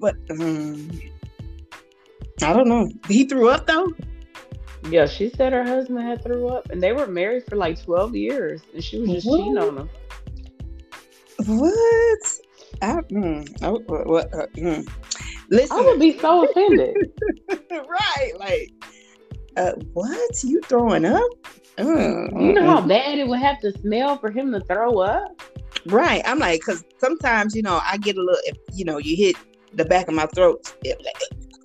But 0.00 0.16
um, 0.30 0.90
I 2.42 2.52
don't 2.54 2.68
know. 2.68 2.88
He 3.06 3.26
threw 3.26 3.50
up 3.50 3.66
though. 3.66 3.92
Yeah, 4.90 5.06
she 5.06 5.30
said 5.30 5.52
her 5.52 5.64
husband 5.64 6.00
had 6.00 6.22
threw 6.22 6.48
up, 6.48 6.70
and 6.70 6.82
they 6.82 6.92
were 6.92 7.06
married 7.06 7.44
for 7.48 7.56
like 7.56 7.82
twelve 7.82 8.14
years, 8.14 8.62
and 8.72 8.82
she 8.82 9.00
was 9.00 9.10
just 9.10 9.26
What? 9.26 9.38
cheating 9.38 9.58
on 9.58 9.78
him. 9.78 9.90
What? 11.46 12.40
I, 12.82 12.94
mm, 13.10 13.62
I, 13.62 13.70
what, 13.70 14.06
what, 14.06 14.34
uh, 14.34 14.46
mm. 14.56 14.88
Listen, 15.50 15.76
I 15.78 15.80
would 15.82 15.98
be 16.00 16.18
so 16.18 16.48
offended. 16.48 16.96
right? 17.70 18.32
Like, 18.38 18.70
uh, 19.56 19.72
what? 19.92 20.44
You 20.44 20.60
throwing 20.62 21.04
up? 21.04 21.22
Mm, 21.78 22.40
You 22.44 22.52
know 22.52 22.64
how 22.66 22.80
mm-mm. 22.80 22.88
bad 22.88 23.18
it 23.18 23.26
would 23.26 23.40
have 23.40 23.60
to 23.60 23.72
smell 23.80 24.18
for 24.18 24.30
him 24.30 24.52
to 24.52 24.60
throw 24.60 24.98
up? 24.98 25.40
Right. 25.86 26.22
I'm 26.24 26.38
like, 26.38 26.60
because 26.60 26.84
sometimes 26.98 27.54
you 27.54 27.62
know 27.62 27.80
I 27.84 27.96
get 27.98 28.16
a 28.16 28.20
little, 28.20 28.40
if 28.44 28.56
you 28.74 28.84
know, 28.84 28.98
you 28.98 29.16
hit 29.16 29.36
the 29.74 29.84
back 29.84 30.08
of 30.08 30.14
my 30.14 30.26
throat, 30.26 30.72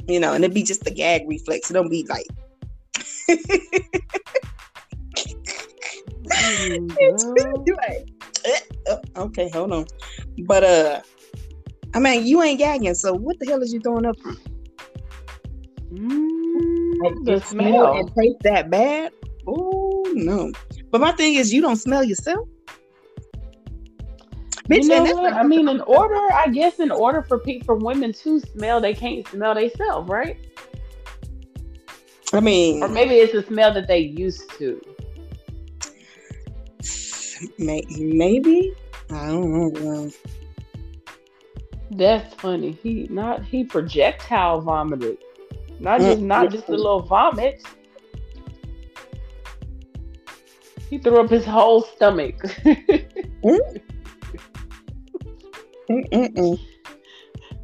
you 0.07 0.19
know, 0.19 0.33
and 0.33 0.43
it'd 0.43 0.53
be 0.53 0.63
just 0.63 0.83
the 0.83 0.91
gag 0.91 1.23
reflex. 1.27 1.69
It 1.69 1.73
don't 1.73 1.89
be 1.89 2.05
like. 2.09 2.25
You 7.65 7.77
like, 7.77 8.07
oh, 8.87 8.99
okay, 9.17 9.49
hold 9.49 9.71
on. 9.71 9.85
But 10.45 10.63
uh, 10.63 11.01
I 11.93 11.99
mean, 11.99 12.25
you 12.25 12.41
ain't 12.41 12.59
gagging, 12.59 12.95
so 12.95 13.13
what 13.13 13.39
the 13.39 13.45
hell 13.45 13.61
is 13.61 13.73
you 13.73 13.79
throwing 13.81 14.05
up 14.05 14.19
from? 14.19 14.37
Mm, 15.93 17.25
the 17.25 17.33
It 17.33 17.45
smell. 17.45 17.97
and 17.97 18.11
taste 18.15 18.39
that 18.43 18.69
bad? 18.69 19.11
Oh 19.47 20.03
no! 20.13 20.51
But 20.91 21.01
my 21.01 21.11
thing 21.11 21.35
is, 21.35 21.53
you 21.53 21.61
don't 21.61 21.75
smell 21.75 22.03
yourself. 22.03 22.47
You 24.69 24.87
know 24.87 25.05
and 25.05 25.13
what? 25.13 25.33
I 25.33 25.43
mean, 25.43 25.67
in 25.67 25.81
order, 25.81 26.15
I 26.33 26.47
guess, 26.47 26.79
in 26.79 26.89
order 26.89 27.21
for 27.21 27.39
pe- 27.39 27.59
for 27.61 27.75
women 27.75 28.13
to 28.13 28.39
smell, 28.39 28.79
they 28.79 28.93
can't 28.93 29.27
smell 29.27 29.53
themselves, 29.53 30.09
right? 30.09 30.37
I 32.33 32.39
mean, 32.39 32.81
Or 32.83 32.89
maybe 32.89 33.15
it's 33.15 33.33
a 33.33 33.43
smell 33.43 33.73
that 33.73 33.87
they 33.87 33.99
used 33.99 34.49
to. 34.57 34.81
maybe 37.57 38.73
I 39.11 39.27
don't 39.27 39.73
know. 39.73 40.09
That's 41.91 42.33
funny. 42.35 42.71
He 42.81 43.07
not 43.09 43.43
he 43.45 43.63
projectile 43.63 44.61
vomited, 44.61 45.17
not 45.79 46.01
just 46.01 46.19
Mm. 46.19 46.23
not 46.23 46.49
just 46.51 46.67
a 46.69 46.71
little 46.71 47.01
vomit. 47.01 47.61
He 50.89 50.97
threw 50.97 51.19
up 51.19 51.29
his 51.29 51.45
whole 51.45 51.81
stomach. 51.81 52.35
Mm-mm-mm. 55.89 56.59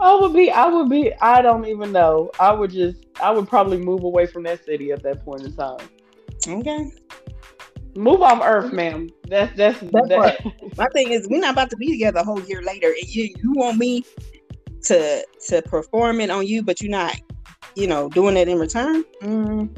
I 0.01 0.15
would 0.15 0.33
be, 0.33 0.49
I 0.49 0.67
would 0.67 0.89
be, 0.89 1.13
I 1.21 1.41
don't 1.41 1.65
even 1.65 1.91
know. 1.91 2.31
I 2.39 2.53
would 2.53 2.71
just, 2.71 3.05
I 3.21 3.31
would 3.31 3.47
probably 3.49 3.77
move 3.77 4.03
away 4.03 4.25
from 4.25 4.43
that 4.43 4.63
city 4.63 4.91
at 4.91 5.03
that 5.03 5.25
point 5.25 5.43
in 5.43 5.55
time. 5.55 5.79
Okay. 6.47 6.91
Move 7.95 8.21
off 8.21 8.41
Earth, 8.43 8.71
ma'am. 8.71 9.09
That's 9.27 9.55
that's 9.57 9.79
That's 9.79 10.07
that. 10.09 10.45
My 10.77 10.87
thing 10.93 11.11
is, 11.11 11.27
we're 11.29 11.41
not 11.41 11.53
about 11.53 11.69
to 11.71 11.75
be 11.77 11.91
together 11.91 12.19
a 12.19 12.23
whole 12.23 12.41
year 12.41 12.61
later, 12.61 12.87
and 12.87 13.13
you 13.13 13.23
you 13.43 13.51
want 13.53 13.77
me 13.77 14.05
to 14.83 15.25
to 15.47 15.61
perform 15.63 16.21
it 16.21 16.29
on 16.29 16.47
you, 16.47 16.63
but 16.63 16.81
you're 16.81 16.91
not, 16.91 17.19
you 17.75 17.87
know, 17.87 18.07
doing 18.09 18.37
it 18.37 18.47
in 18.47 18.57
return. 18.59 19.03
Mm. 19.21 19.75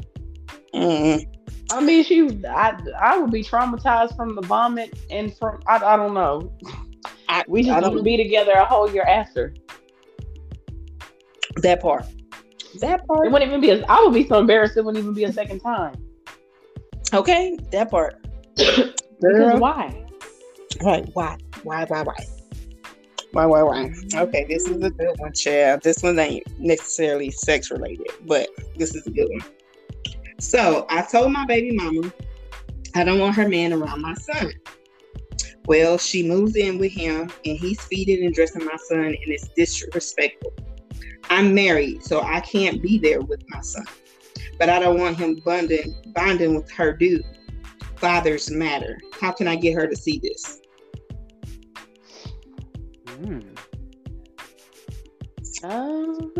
Mm. 0.74 1.26
I 1.72 1.80
mean, 1.80 2.04
she, 2.04 2.44
I, 2.46 2.78
I 3.00 3.18
would 3.18 3.30
be 3.30 3.42
traumatized 3.42 4.14
from 4.14 4.34
the 4.34 4.42
vomit 4.42 4.98
and 5.10 5.36
from, 5.36 5.60
I, 5.66 5.76
I 5.76 5.96
don't 5.96 6.12
know. 6.12 6.52
I, 7.28 7.44
We 7.48 7.60
I 7.60 7.64
just 7.64 7.80
don't 7.80 7.90
wouldn't 7.90 8.04
be 8.04 8.16
together 8.18 8.52
a 8.52 8.64
whole 8.64 8.90
year 8.90 9.04
after. 9.04 9.54
That 11.56 11.80
part. 11.80 12.04
That 12.80 13.06
part. 13.06 13.26
It 13.26 13.32
wouldn't 13.32 13.50
even 13.50 13.60
be. 13.60 13.70
A, 13.70 13.84
I 13.86 14.00
would 14.00 14.14
be 14.14 14.26
so 14.26 14.38
embarrassed. 14.38 14.76
It 14.76 14.84
wouldn't 14.84 15.02
even 15.02 15.14
be 15.14 15.24
a 15.24 15.32
second 15.32 15.60
time. 15.60 15.94
Okay, 17.12 17.58
that 17.70 17.90
part. 17.90 18.24
Because 19.22 19.52
Girl. 19.52 19.58
why? 19.60 20.04
Right. 20.82 21.08
Why? 21.12 21.38
Why? 21.62 21.84
Why? 21.84 22.02
Why? 22.02 22.14
Why? 23.30 23.46
Why? 23.46 23.62
Why? 23.62 23.90
Okay, 24.14 24.46
this 24.48 24.66
is 24.66 24.82
a 24.82 24.90
good 24.90 25.14
one, 25.18 25.32
child. 25.32 25.82
This 25.82 26.02
one 26.02 26.18
ain't 26.18 26.44
necessarily 26.58 27.30
sex 27.30 27.70
related, 27.70 28.08
but 28.26 28.48
this 28.76 28.96
is 28.96 29.06
a 29.06 29.10
good 29.10 29.28
one. 29.30 29.44
So 30.40 30.86
I 30.90 31.02
told 31.02 31.30
my 31.30 31.46
baby 31.46 31.70
mama 31.70 32.12
I 32.96 33.04
don't 33.04 33.20
want 33.20 33.36
her 33.36 33.48
man 33.48 33.72
around 33.72 34.02
my 34.02 34.14
son. 34.14 34.52
Well, 35.66 35.96
she 35.98 36.26
moves 36.26 36.56
in 36.56 36.78
with 36.78 36.90
him 36.90 37.30
and 37.44 37.58
he's 37.58 37.80
feeding 37.82 38.26
and 38.26 38.34
dressing 38.34 38.64
my 38.64 38.76
son 38.88 39.04
and 39.04 39.16
it's 39.18 39.48
disrespectful. 39.48 40.52
I'm 41.30 41.54
married, 41.54 42.04
so 42.04 42.20
I 42.22 42.40
can't 42.40 42.82
be 42.82 42.98
there 42.98 43.20
with 43.20 43.42
my 43.48 43.60
son. 43.60 43.84
But 44.58 44.68
I 44.68 44.78
don't 44.78 44.98
want 44.98 45.16
him 45.16 45.36
bonding 45.44 45.94
bonding 46.14 46.54
with 46.54 46.70
her 46.72 46.92
dude. 46.92 47.24
Fathers 47.96 48.50
matter. 48.50 48.98
How 49.20 49.32
can 49.32 49.48
I 49.48 49.56
get 49.56 49.74
her 49.74 49.86
to 49.86 49.96
see 49.96 50.18
this? 50.22 50.60
Um, 55.64 56.32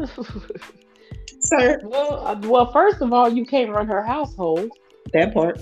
Sir, 1.39 1.81
well, 1.85 2.27
uh, 2.27 2.41
well, 2.43 2.73
first 2.73 3.01
of 3.01 3.13
all, 3.13 3.29
you 3.29 3.45
can't 3.47 3.71
run 3.71 3.87
her 3.87 4.03
household. 4.03 4.71
that 5.13 5.33
part. 5.33 5.61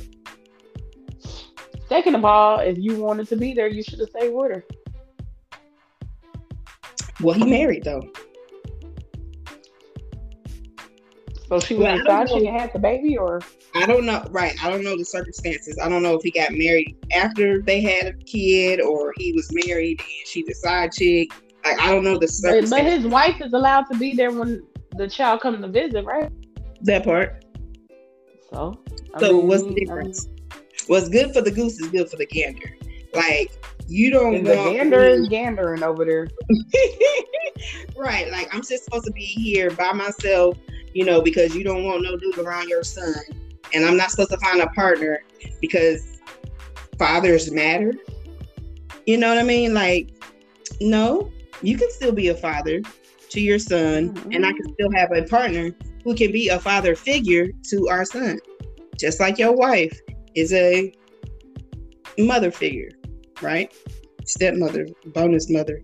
Second 1.88 2.14
of 2.14 2.24
all, 2.24 2.60
if 2.60 2.78
you 2.78 2.96
wanted 2.96 3.28
to 3.28 3.36
be 3.36 3.52
there, 3.52 3.66
you 3.66 3.82
should 3.82 3.98
have 3.98 4.08
stayed 4.10 4.30
with 4.30 4.52
her. 4.52 4.64
Well, 7.20 7.34
he 7.34 7.44
married 7.44 7.84
though. 7.84 8.02
So 11.50 11.58
she 11.58 11.74
was 11.74 11.86
I 11.86 11.90
don't 11.90 12.00
inside. 12.00 12.28
She 12.28 12.44
know. 12.46 12.58
had 12.58 12.72
the 12.72 12.78
baby, 12.78 13.18
or 13.18 13.40
I 13.74 13.84
don't 13.84 14.06
know. 14.06 14.24
Right. 14.30 14.54
I 14.62 14.70
don't 14.70 14.84
know 14.84 14.96
the 14.96 15.04
circumstances. 15.04 15.78
I 15.82 15.88
don't 15.88 16.02
know 16.02 16.14
if 16.14 16.22
he 16.22 16.30
got 16.30 16.52
married 16.52 16.96
after 17.12 17.60
they 17.60 17.80
had 17.80 18.06
a 18.06 18.12
kid 18.24 18.80
or 18.80 19.12
he 19.18 19.32
was 19.32 19.50
married 19.66 20.00
and 20.00 20.28
she 20.28 20.44
the 20.44 20.54
side 20.54 20.92
chick. 20.92 21.32
Like, 21.64 21.80
I 21.80 21.90
don't 21.90 22.04
know 22.04 22.18
the 22.18 22.30
but, 22.42 22.70
but 22.70 22.84
his 22.84 23.04
wife 23.04 23.40
is 23.40 23.52
allowed 23.52 23.86
to 23.92 23.98
be 23.98 24.14
there 24.14 24.30
when 24.30 24.64
the 24.96 25.08
child 25.08 25.40
comes 25.40 25.60
to 25.60 25.68
visit, 25.68 26.04
right? 26.04 26.30
that 26.82 27.04
part. 27.04 27.44
So, 28.52 28.80
I 29.14 29.20
So 29.20 29.32
mean, 29.32 29.48
what's 29.48 29.62
the 29.64 29.70
I 29.70 29.74
difference? 29.74 30.28
What's 30.86 31.08
good 31.08 31.32
for 31.32 31.40
the 31.40 31.50
goose 31.50 31.78
is 31.80 31.88
good 31.88 32.08
for 32.08 32.16
the 32.16 32.26
gander. 32.26 32.76
Like, 33.12 33.52
you 33.86 34.10
don't 34.10 34.32
mean, 34.32 34.44
the 34.44 34.56
want 34.56 34.72
gander 34.72 35.02
is 35.02 35.28
gandering 35.28 35.82
over 35.82 36.04
there. 36.04 36.28
right. 37.96 38.30
Like, 38.30 38.52
I'm 38.54 38.62
just 38.62 38.84
supposed 38.84 39.04
to 39.06 39.12
be 39.12 39.24
here 39.24 39.70
by 39.70 39.92
myself, 39.92 40.56
you 40.94 41.04
know, 41.04 41.20
because 41.20 41.54
you 41.54 41.64
don't 41.64 41.84
want 41.84 42.02
no 42.02 42.16
dude 42.16 42.38
around 42.38 42.68
your 42.68 42.82
son. 42.82 43.14
And 43.72 43.84
I'm 43.84 43.96
not 43.96 44.10
supposed 44.10 44.30
to 44.30 44.38
find 44.38 44.60
a 44.60 44.66
partner 44.68 45.22
because 45.60 46.18
fathers 46.98 47.50
matter. 47.50 47.94
You 49.06 49.16
know 49.16 49.28
what 49.28 49.38
I 49.38 49.42
mean? 49.42 49.74
Like, 49.74 50.10
no, 50.80 51.30
you 51.62 51.76
can 51.76 51.90
still 51.90 52.12
be 52.12 52.28
a 52.28 52.34
father 52.34 52.82
to 53.30 53.40
your 53.40 53.58
son, 53.58 54.10
mm-hmm. 54.10 54.32
and 54.32 54.44
I 54.44 54.52
can 54.52 54.72
still 54.74 54.90
have 54.92 55.12
a 55.12 55.22
partner 55.22 55.70
who 56.04 56.14
can 56.14 56.32
be 56.32 56.48
a 56.48 56.58
father 56.58 56.94
figure 56.94 57.48
to 57.70 57.88
our 57.88 58.04
son. 58.04 58.38
Just 58.98 59.20
like 59.20 59.38
your 59.38 59.52
wife 59.52 59.98
is 60.34 60.52
a 60.52 60.92
mother 62.18 62.50
figure, 62.50 62.90
right? 63.40 63.72
Stepmother, 64.24 64.86
bonus 65.06 65.48
mother, 65.48 65.80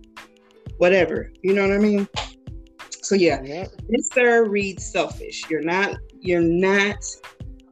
whatever. 0.77 1.31
You 1.41 1.53
know 1.53 1.67
what 1.67 1.75
I 1.75 1.79
mean? 1.79 2.07
So 3.07 3.15
yeah, 3.15 3.41
Yep. 3.41 3.69
this 3.87 4.09
sir 4.13 4.43
reads 4.49 4.91
selfish. 4.91 5.49
You're 5.49 5.61
not 5.61 5.95
you're 6.19 6.41
not 6.41 6.97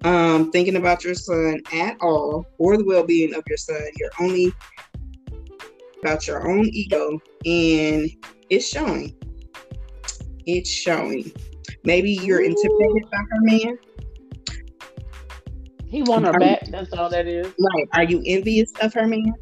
um 0.05 0.49
thinking 0.51 0.77
about 0.77 1.03
your 1.03 1.13
son 1.13 1.59
at 1.73 1.97
all 1.99 2.45
or 2.57 2.77
the 2.77 2.85
well-being 2.85 3.35
of 3.35 3.43
your 3.49 3.57
son. 3.57 3.81
You're 3.97 4.11
only 4.21 4.53
about 6.01 6.25
your 6.25 6.49
own 6.49 6.69
ego 6.71 7.19
and 7.45 8.09
it's 8.49 8.65
showing. 8.69 9.13
it's 10.45 10.69
showing. 10.69 11.33
Maybe 11.83 12.11
you're 12.11 12.39
intimidated 12.41 13.03
by 13.11 13.17
her 13.17 13.41
man. 13.41 13.77
He 15.85 16.01
want 16.01 16.23
her 16.27 16.31
Are- 16.31 16.39
back. 16.39 16.65
That's 16.71 16.93
all 16.93 17.09
that 17.09 17.27
is. 17.27 17.47
Right. 17.47 17.87
Are 17.93 18.03
you 18.05 18.23
envious 18.25 18.71
of 18.79 18.93
her 18.93 19.05
man? 19.05 19.33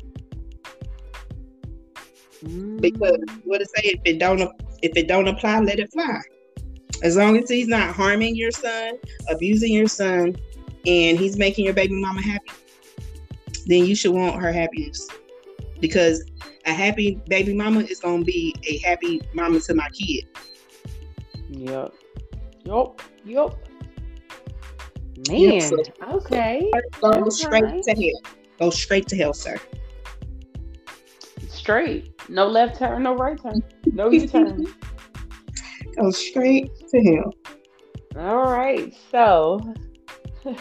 Because 2.82 3.20
what 3.44 3.62
it 3.62 3.68
say, 3.76 3.90
if 3.92 4.00
it 4.06 4.18
don't 4.20 4.42
if 4.84 4.92
it 4.98 5.08
don't 5.08 5.28
apply, 5.28 5.62
let 5.62 5.80
it 5.80 5.92
fly. 5.92 6.22
As 7.02 7.16
long 7.18 7.38
as 7.38 7.50
he's 7.50 7.68
not 7.68 7.96
harming 7.96 8.36
your 8.36 8.52
son, 8.52 9.00
abusing 9.30 9.74
your 9.74 9.88
son, 9.88 10.36
and 10.86 11.18
he's 11.18 11.38
making 11.38 11.66
your 11.66 11.74
baby 11.74 12.00
mama 12.00 12.22
happy, 12.22 12.52
then 13.66 13.86
you 13.86 13.96
should 13.96 14.14
want 14.14 14.40
her 14.42 14.52
happiness. 14.52 15.08
Because 15.80 16.24
a 16.66 16.74
happy 16.74 17.20
baby 17.28 17.54
mama 17.54 17.80
is 17.82 18.00
gonna 18.00 18.24
be 18.24 18.54
a 18.70 18.78
happy 18.80 19.22
mama 19.34 19.60
to 19.62 19.74
my 19.74 19.88
kid. 19.90 20.28
Yep. 21.50 21.94
Yep. 22.66 23.02
Yup. 23.26 23.68
Man. 25.30 25.40
Yep, 25.40 25.62
so- 25.62 26.18
okay. 26.18 26.70
Go 27.02 27.12
That's 27.24 27.38
straight 27.42 27.84
to 27.84 27.92
hell. 27.94 28.34
Go 28.60 28.70
straight 28.70 29.08
to 29.08 29.16
hell, 29.16 29.34
sir. 29.34 29.58
Straight. 31.64 32.12
No 32.28 32.46
left 32.46 32.78
turn. 32.78 33.04
No 33.04 33.16
right 33.16 33.42
turn. 33.42 33.64
No 33.86 34.10
U 34.10 34.28
turn. 34.28 34.68
Go 35.98 36.12
straight 36.12 36.70
to 36.90 37.02
hell. 37.02 37.34
All 38.18 38.52
right. 38.52 38.94
So 39.10 39.74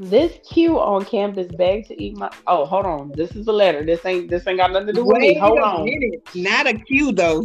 this 0.00 0.38
Q 0.48 0.80
on 0.80 1.04
campus 1.04 1.54
begged 1.54 1.88
to 1.88 2.02
eat 2.02 2.16
my. 2.16 2.30
Oh, 2.46 2.64
hold 2.64 2.86
on. 2.86 3.12
This 3.14 3.36
is 3.36 3.46
a 3.48 3.52
letter. 3.52 3.84
This 3.84 4.02
ain't. 4.06 4.30
This 4.30 4.46
ain't 4.46 4.56
got 4.56 4.72
nothing 4.72 4.86
to 4.86 4.92
do 4.94 5.04
with 5.04 5.18
me. 5.18 5.34
Hold 5.34 5.58
on. 5.58 5.86
Not 6.34 6.66
a 6.66 6.72
Q 6.72 7.12
though. 7.12 7.44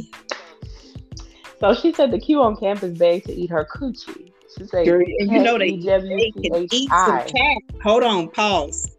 So 1.59 1.73
she 1.73 1.91
said 1.91 2.11
the 2.11 2.19
Q 2.19 2.41
on 2.41 2.55
campus 2.55 2.97
begged 2.97 3.25
to 3.25 3.33
eat 3.33 3.49
her 3.49 3.67
coochie. 3.75 4.31
She 4.57 4.65
said, 4.67 4.85
Girl, 4.85 5.03
you 5.05 5.43
know 5.43 5.57
they, 5.57 5.75
they 5.75 6.31
can 6.31 6.67
eat 6.71 6.89
some 6.89 7.19
cat. 7.27 7.57
Hold 7.83 8.03
on, 8.03 8.29
pause. 8.29 8.89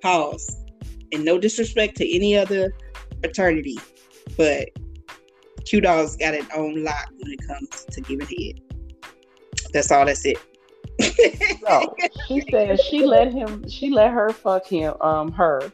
Pause. 0.00 0.56
And 1.12 1.26
no 1.26 1.36
disrespect 1.36 1.98
to 1.98 2.16
any 2.16 2.34
other 2.34 2.72
fraternity, 3.20 3.78
but 4.36 4.68
Q 5.64 5.80
Dog's 5.80 6.16
got 6.16 6.34
it 6.34 6.50
on 6.52 6.84
lock 6.84 7.08
when 7.18 7.32
it 7.32 7.40
comes 7.46 7.84
to 7.90 8.00
giving 8.00 8.26
head. 8.26 8.60
That's 9.72 9.90
all 9.90 10.06
that's 10.06 10.24
it. 10.24 10.38
So 11.66 11.94
she 12.28 12.40
said 12.50 12.80
she 12.80 13.04
let 13.04 13.32
him. 13.32 13.68
She 13.68 13.90
let 13.90 14.12
her 14.12 14.30
fuck 14.30 14.66
him. 14.66 14.94
Um, 15.00 15.32
her, 15.32 15.72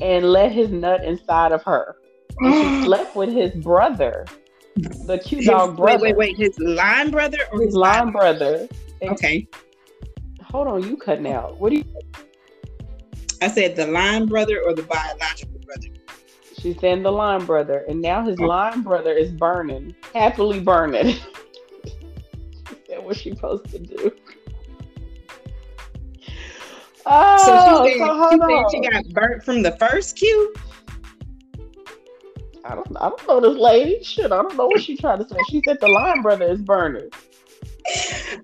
and 0.00 0.30
let 0.30 0.52
his 0.52 0.70
nut 0.70 1.04
inside 1.04 1.52
of 1.52 1.62
her. 1.62 1.96
And 2.40 2.54
she 2.54 2.82
slept 2.84 3.16
with 3.16 3.32
his 3.32 3.52
brother, 3.62 4.26
the 5.06 5.18
Q 5.18 5.42
Dog 5.42 5.76
brother, 5.76 6.02
wait, 6.04 6.16
wait, 6.16 6.36
wait. 6.36 6.38
His 6.38 6.58
line 6.58 7.10
brother 7.10 7.38
or 7.52 7.60
his 7.60 7.68
his 7.68 7.74
line 7.76 8.10
brother. 8.12 8.68
And- 9.00 9.12
Okay. 9.12 9.46
Hold 10.42 10.68
on, 10.68 10.82
you 10.82 10.96
cutting 10.96 11.30
out. 11.30 11.58
What 11.58 11.70
do 11.70 11.76
you? 11.76 11.84
I 13.42 13.48
said 13.48 13.76
the 13.76 13.86
line 13.86 14.26
brother 14.26 14.62
or 14.64 14.74
the 14.74 14.82
biological 14.82 15.58
brother. 15.66 15.88
She's 16.66 16.80
saying 16.80 17.04
the 17.04 17.12
lime 17.12 17.46
brother, 17.46 17.84
and 17.88 18.02
now 18.02 18.24
his 18.24 18.40
oh. 18.40 18.44
lime 18.44 18.82
brother 18.82 19.12
is 19.12 19.30
burning, 19.30 19.94
happily 20.12 20.58
burning. 20.58 21.14
she 21.84 22.76
said 22.88 23.04
what 23.04 23.16
she 23.16 23.30
supposed 23.30 23.66
to 23.70 23.78
do. 23.78 24.10
Oh, 27.06 27.38
So 27.38 27.56
so, 27.56 27.86
she 27.86 28.00
oh, 28.02 28.06
said, 28.08 28.16
hold 28.16 28.32
she, 28.32 28.80
on. 28.80 28.84
she 28.84 28.90
got 28.90 29.04
burnt 29.10 29.44
from 29.44 29.62
the 29.62 29.76
first 29.76 30.16
Q. 30.16 30.54
I 32.64 32.74
don't, 32.74 32.96
I 32.96 33.10
don't 33.10 33.28
know 33.28 33.40
this 33.40 33.56
lady. 33.56 34.02
Shit, 34.02 34.32
I 34.32 34.42
don't 34.42 34.56
know 34.56 34.66
what 34.66 34.82
she 34.82 34.96
tried 34.96 35.20
to 35.20 35.28
say. 35.28 35.36
She 35.48 35.62
said 35.64 35.78
the 35.80 35.86
lime 35.86 36.20
brother 36.20 36.46
is 36.46 36.60
burning. 36.62 37.10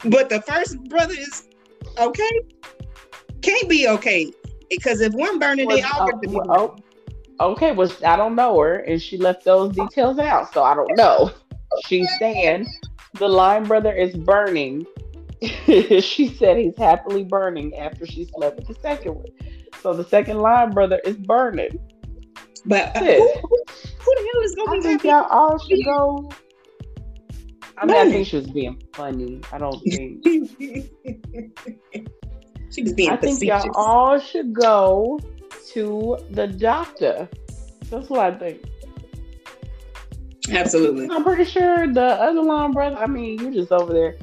But 0.05 0.29
the 0.29 0.41
first 0.47 0.81
brother 0.85 1.15
is 1.19 1.49
okay. 1.99 2.41
Can't 3.41 3.69
be 3.69 3.89
okay. 3.89 4.33
Because 4.71 5.01
if 5.01 5.13
one 5.13 5.41
burning, 5.41 5.67
they 5.67 5.83
all 5.83 6.09
got 6.09 6.23
to 6.23 6.29
be 6.29 6.37
Oh, 6.37 6.45
oh, 6.49 6.77
okay, 7.43 7.73
well, 7.73 7.91
I 8.05 8.17
don't 8.17 8.35
know 8.35 8.59
her, 8.61 8.77
and 8.77 9.01
she 9.01 9.17
left 9.17 9.45
those 9.45 9.75
details 9.75 10.19
out, 10.19 10.53
so 10.53 10.63
I 10.63 10.75
don't 10.75 10.97
know. 10.97 11.31
She's 11.87 12.09
saying 12.19 12.67
the 13.15 13.29
line 13.29 13.65
brother 13.65 13.93
is 13.93 14.15
burning. 14.15 14.87
she 15.67 16.35
said 16.39 16.57
he's 16.57 16.77
happily 16.77 17.25
burning 17.25 17.77
after 17.77 18.07
she 18.07 18.27
slept 18.27 18.57
with 18.57 18.69
the 18.69 18.75
second 18.81 19.15
one. 19.15 19.27
So 19.81 19.93
the 19.93 20.05
second 20.05 20.39
line 20.39 20.71
brother 20.71 21.01
is 21.05 21.17
burning. 21.17 21.81
But 22.65 22.97
uh, 22.97 23.01
who, 23.01 23.15
who, 23.15 23.65
who 23.99 24.15
the 24.15 24.31
hell 24.33 24.43
is 24.43 24.55
going 24.55 24.83
to 24.83 24.89
think 24.89 25.03
be 25.03 25.09
y'all 25.09 25.27
all 25.31 25.59
should 25.59 25.85
go. 25.85 26.31
I 27.79 27.87
mean, 27.87 27.97
I 27.97 28.11
think 28.11 28.29
she 28.29 28.37
was 28.37 28.51
being 28.51 28.81
funny. 28.93 29.41
I 29.51 29.59
don't 29.59 29.81
think. 29.91 30.25
happy? 30.25 30.91
she 32.71 32.83
was 32.83 32.93
being 32.93 33.11
I 33.11 33.17
think 33.17 33.43
y'all 33.43 33.69
all 33.75 34.19
should 34.19 34.53
go 34.53 35.19
to 35.73 36.19
the 36.31 36.47
doctor. 36.47 37.29
That's 37.91 38.09
what 38.09 38.21
I 38.21 38.39
think. 38.39 38.65
Absolutely. 40.51 41.09
I'm 41.11 41.25
pretty 41.25 41.45
sure 41.45 41.93
the 41.93 42.03
other 42.03 42.43
line 42.43 42.73
brother. 42.73 42.97
I 42.97 43.07
mean, 43.07 43.39
you're 43.39 43.53
just 43.53 43.73
over 43.73 43.93
there. 43.93 44.17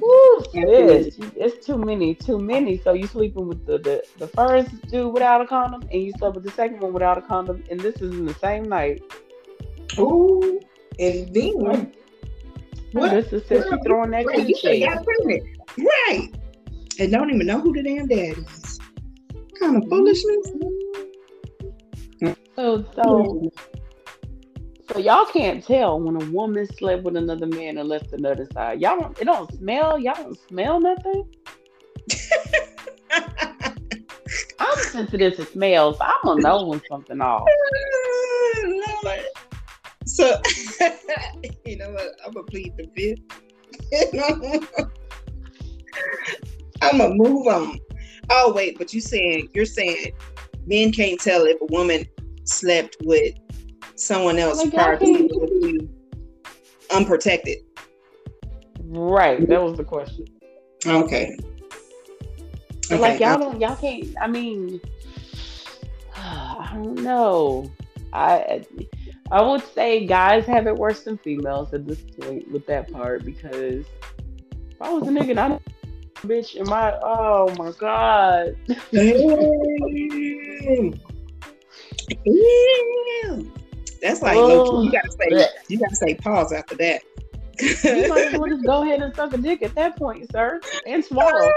Woo, 0.00 0.44
sis, 0.52 1.18
it's 1.36 1.64
too 1.64 1.78
many, 1.78 2.14
too 2.14 2.38
many. 2.38 2.78
So 2.78 2.92
you 2.92 3.06
sleeping 3.06 3.46
with 3.46 3.64
the, 3.66 3.78
the 3.78 4.02
the 4.18 4.26
first 4.26 4.70
dude 4.88 5.12
without 5.12 5.40
a 5.40 5.46
condom, 5.46 5.82
and 5.82 6.02
you 6.02 6.12
slept 6.18 6.34
with 6.34 6.44
the 6.44 6.50
second 6.50 6.80
one 6.80 6.92
without 6.92 7.18
a 7.18 7.22
condom, 7.22 7.62
and 7.70 7.78
this 7.78 7.96
is 7.96 8.12
in 8.12 8.26
the 8.26 8.34
same 8.34 8.64
night. 8.64 9.02
Ooh, 9.98 10.60
and 10.98 11.32
then 11.34 11.92
What? 12.92 13.10
This 13.10 13.32
is 13.32 13.46
sis, 13.46 13.64
you 13.70 13.78
throwing 13.84 14.10
that 14.10 14.26
Right, 14.26 14.48
you 14.48 14.86
got 14.86 15.04
pregnant. 15.04 15.42
Right. 15.78 16.28
And 16.98 17.12
don't 17.12 17.30
even 17.30 17.46
know 17.46 17.60
who 17.60 17.72
the 17.72 17.82
damn 17.82 18.06
dad 18.06 18.38
is. 18.38 18.80
Kind 19.62 19.82
of 19.82 19.88
foolishness. 19.88 20.52
So 22.56 22.84
so 22.94 23.50
so 24.92 24.98
y'all 24.98 25.24
can't 25.26 25.64
tell 25.64 26.00
when 26.00 26.20
a 26.20 26.24
woman 26.30 26.66
slept 26.66 27.04
with 27.04 27.16
another 27.16 27.46
man 27.46 27.78
and 27.78 27.88
left 27.88 28.10
the 28.10 28.18
nut 28.18 28.40
inside. 28.40 28.80
Y'all 28.80 29.00
don't. 29.00 29.18
It 29.18 29.24
don't 29.24 29.52
smell. 29.54 29.98
Y'all 29.98 30.14
don't 30.14 30.38
smell 30.48 30.80
nothing. 30.80 31.24
I'm 34.58 34.78
sensitive 34.78 35.36
to 35.36 35.44
smells. 35.46 35.96
I'm 36.00 36.12
gonna 36.24 36.42
know 36.42 36.66
when 36.66 36.82
something 36.88 37.20
off. 37.20 37.48
So, 40.04 40.40
you 41.64 41.78
know 41.78 41.90
what? 41.90 42.10
I'm 42.26 42.32
gonna 42.32 42.46
plead 42.46 42.72
the 42.76 42.86
fifth. 42.94 43.20
I'm 46.82 46.98
gonna 46.98 47.14
move 47.14 47.46
on. 47.46 47.78
Oh 48.30 48.52
wait, 48.52 48.78
but 48.78 48.92
you 48.94 49.00
saying 49.00 49.48
you're 49.54 49.64
saying 49.64 50.12
men 50.66 50.92
can't 50.92 51.20
tell 51.20 51.44
if 51.44 51.60
a 51.60 51.66
woman 51.66 52.06
slept 52.44 52.96
with 53.04 53.34
someone 53.94 54.38
else 54.38 54.58
Like, 54.58 54.74
prior 54.74 54.98
to 54.98 55.04
sleeping 55.04 55.40
with 55.40 55.50
you 55.50 55.88
unprotected. 56.94 57.58
Right. 58.84 59.46
That 59.48 59.62
was 59.62 59.76
the 59.76 59.84
question. 59.84 60.26
Okay. 60.86 61.36
But 62.88 63.00
like 63.00 63.20
y'all 63.20 63.30
I- 63.30 63.36
don't. 63.36 63.60
Y'all 63.60 63.76
can't. 63.76 64.14
I 64.20 64.26
mean, 64.26 64.80
I 66.16 66.70
don't 66.74 67.02
know. 67.02 67.70
I 68.12 68.64
I 69.30 69.40
would 69.42 69.64
say 69.74 70.04
guys 70.06 70.44
have 70.46 70.66
it 70.66 70.76
worse 70.76 71.04
than 71.04 71.16
females 71.18 71.72
at 71.72 71.86
this 71.86 72.02
point 72.02 72.50
with 72.52 72.66
that 72.66 72.92
part 72.92 73.24
because 73.24 73.86
if 74.70 74.82
I 74.82 74.92
was 74.92 75.08
a 75.08 75.10
nigga, 75.10 75.30
and 75.30 75.40
I 75.40 75.48
don't 75.48 75.62
bitch 76.22 76.58
am 76.58 76.72
I? 76.72 76.98
oh 77.02 77.54
my 77.58 77.72
god. 77.72 78.56
Damn. 78.92 80.94
Damn. 82.24 83.52
That's 84.00 84.22
like 84.22 84.34
key. 84.34 84.84
You 84.84 84.92
gotta 84.92 85.10
say 85.12 85.30
Blech. 85.30 85.46
you 85.68 85.78
gotta 85.78 85.96
say 85.96 86.14
pause 86.14 86.52
after 86.52 86.74
that. 86.76 87.02
You 87.60 88.08
might 88.08 88.26
as 88.26 88.32
well 88.32 88.48
just 88.48 88.64
go 88.64 88.82
ahead 88.82 89.02
and 89.02 89.14
suck 89.14 89.32
a 89.34 89.36
dick 89.36 89.62
at 89.62 89.74
that 89.76 89.96
point, 89.96 90.30
sir, 90.32 90.60
and 90.86 91.04
swallow. 91.04 91.52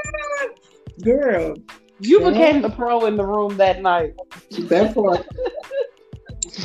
Girl, 1.03 1.55
You 1.99 2.19
became 2.19 2.61
the 2.61 2.69
pro 2.69 3.05
in 3.05 3.15
the 3.17 3.25
room 3.25 3.57
that 3.57 3.81
night. 3.81 4.13
that 4.51 4.93
part. 4.93 5.25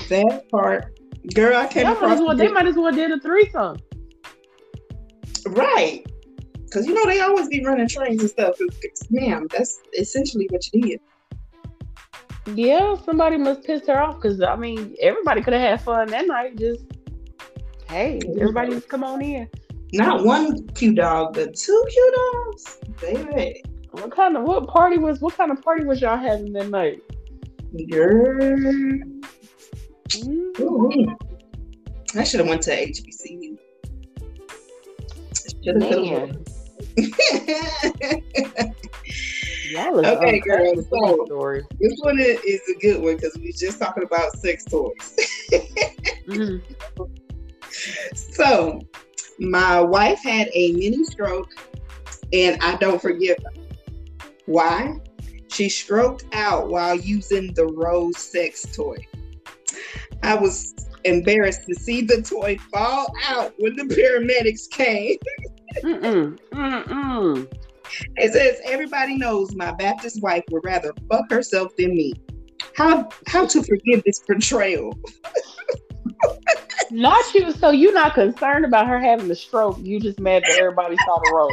that 0.08 0.50
part. 0.50 0.98
Girl, 1.34 1.56
I 1.56 1.66
came 1.66 1.84
might 1.84 1.92
across 1.94 2.20
well, 2.20 2.36
they 2.36 2.48
might 2.48 2.66
as 2.66 2.76
well 2.76 2.92
did 2.92 3.10
a 3.12 3.20
threesome. 3.20 3.76
right. 5.48 6.04
Cause 6.70 6.86
you 6.86 6.94
know 6.94 7.04
they 7.04 7.20
always 7.20 7.48
be 7.48 7.64
running 7.64 7.88
trains 7.88 8.20
and 8.20 8.30
stuff. 8.30 8.56
Ma'am, 9.10 9.48
that's 9.50 9.80
essentially 9.98 10.46
what 10.50 10.62
you 10.72 10.82
did. 10.82 11.00
Yeah, 12.54 12.96
somebody 13.04 13.36
must 13.36 13.64
piss 13.64 13.86
her 13.88 14.00
off 14.00 14.20
because 14.20 14.40
I 14.40 14.56
mean 14.56 14.94
everybody 15.00 15.42
could 15.42 15.52
have 15.52 15.62
had 15.62 15.80
fun 15.80 16.08
that 16.08 16.26
night. 16.26 16.56
Just 16.56 16.84
hey, 17.88 18.20
everybody 18.40 18.70
just 18.70 18.88
come 18.88 19.02
on 19.02 19.20
in. 19.20 19.48
Not 19.92 20.24
one 20.24 20.66
Q 20.68 20.94
Dog, 20.94 21.34
but 21.34 21.54
two 21.54 21.84
Q 21.90 22.14
Dogs. 22.16 22.78
Baby. 23.00 23.62
What 23.90 24.14
kind 24.14 24.36
of 24.36 24.44
what 24.44 24.68
party 24.68 24.98
was 24.98 25.20
what 25.20 25.36
kind 25.36 25.50
of 25.50 25.60
party 25.62 25.84
was 25.84 26.00
y'all 26.00 26.16
having 26.16 26.52
that 26.52 26.70
night? 26.70 27.02
Girl. 27.90 28.40
Mm, 30.08 30.60
Ooh. 30.60 31.16
I 32.16 32.24
should 32.24 32.40
have 32.40 32.48
went 32.48 32.62
to 32.62 32.70
HBCU. 32.70 33.58
Y'all 35.62 35.82
is 35.82 36.49
Okay, 40.04 40.40
girl, 40.40 40.74
so- 40.76 41.24
stories. 41.26 41.64
this 41.78 41.94
one 42.00 42.18
is, 42.18 42.60
a 42.68 42.78
good 42.80 43.02
one 43.02 43.16
because 43.16 43.36
we 43.36 43.46
was 43.46 43.58
just 43.58 43.78
talking 43.78 44.02
about 44.02 44.32
sex 44.32 44.64
toys. 44.64 45.16
Mhm. 46.26 46.62
So, 48.14 48.80
my 49.38 49.80
wife 49.80 50.18
had 50.22 50.48
a 50.52 50.72
mini 50.72 51.04
stroke, 51.04 51.48
and 52.32 52.60
I 52.60 52.76
don't 52.76 53.00
forgive 53.00 53.36
her. 53.44 53.62
Why? 54.46 54.98
She 55.48 55.68
stroked 55.68 56.24
out 56.32 56.68
while 56.68 56.96
using 56.96 57.54
the 57.54 57.66
Rose 57.66 58.18
sex 58.18 58.66
toy. 58.74 58.96
I 60.22 60.34
was 60.34 60.74
embarrassed 61.04 61.62
to 61.68 61.74
see 61.74 62.02
the 62.02 62.22
toy 62.22 62.58
fall 62.72 63.06
out 63.28 63.54
when 63.58 63.76
the 63.76 63.84
paramedics 63.84 64.68
came. 64.70 65.16
Mm-mm. 65.78 66.38
Mm-mm. 66.52 67.52
It 68.16 68.32
says 68.32 68.60
everybody 68.64 69.16
knows 69.16 69.54
my 69.54 69.72
Baptist 69.72 70.22
wife 70.22 70.44
would 70.50 70.64
rather 70.64 70.92
fuck 71.10 71.30
herself 71.30 71.74
than 71.76 71.94
me. 71.94 72.12
How 72.76 73.08
how 73.26 73.46
to 73.46 73.62
forgive 73.62 74.02
this 74.04 74.20
betrayal? 74.20 74.96
Not 76.90 77.34
you. 77.34 77.52
So 77.52 77.70
you're 77.70 77.94
not 77.94 78.14
concerned 78.14 78.64
about 78.64 78.88
her 78.88 78.98
having 78.98 79.30
a 79.30 79.34
stroke. 79.34 79.78
You 79.80 80.00
just 80.00 80.18
mad 80.18 80.42
that 80.42 80.58
everybody 80.58 80.96
saw 81.06 81.18
the 81.18 81.32
rose. 81.32 81.50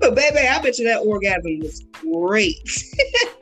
But 0.00 0.14
baby, 0.14 0.38
I 0.38 0.60
bet 0.62 0.78
you 0.78 0.86
that 0.86 1.00
orgasm 1.00 1.58
was 1.60 1.82
great. 2.12 2.64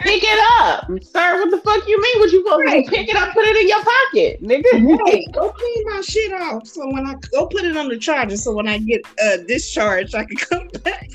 Pick 0.00 0.22
it 0.22 0.62
up, 0.62 0.86
sir. 1.02 1.40
What 1.40 1.50
the 1.50 1.58
fuck 1.58 1.86
you 1.88 2.00
mean? 2.00 2.20
What 2.20 2.32
you 2.32 2.44
to 2.44 2.56
Right. 2.56 2.86
Pick 2.86 3.08
it 3.08 3.16
up, 3.16 3.32
put 3.32 3.44
it 3.44 3.56
in 3.56 3.68
your 3.68 3.82
pocket, 3.82 4.42
nigga. 4.42 5.10
Hey, 5.10 5.26
go 5.32 5.50
clean 5.50 5.84
my 5.86 6.00
shit 6.00 6.32
off. 6.32 6.66
So 6.66 6.86
when 6.90 7.06
I 7.06 7.14
go 7.32 7.46
put 7.46 7.64
it 7.64 7.76
on 7.76 7.88
the 7.88 7.98
charger, 7.98 8.36
so 8.36 8.52
when 8.54 8.68
I 8.68 8.78
get 8.78 9.02
uh 9.22 9.38
discharged, 9.48 10.14
I 10.14 10.24
can 10.24 10.36
come 10.36 10.68
back. 10.82 11.08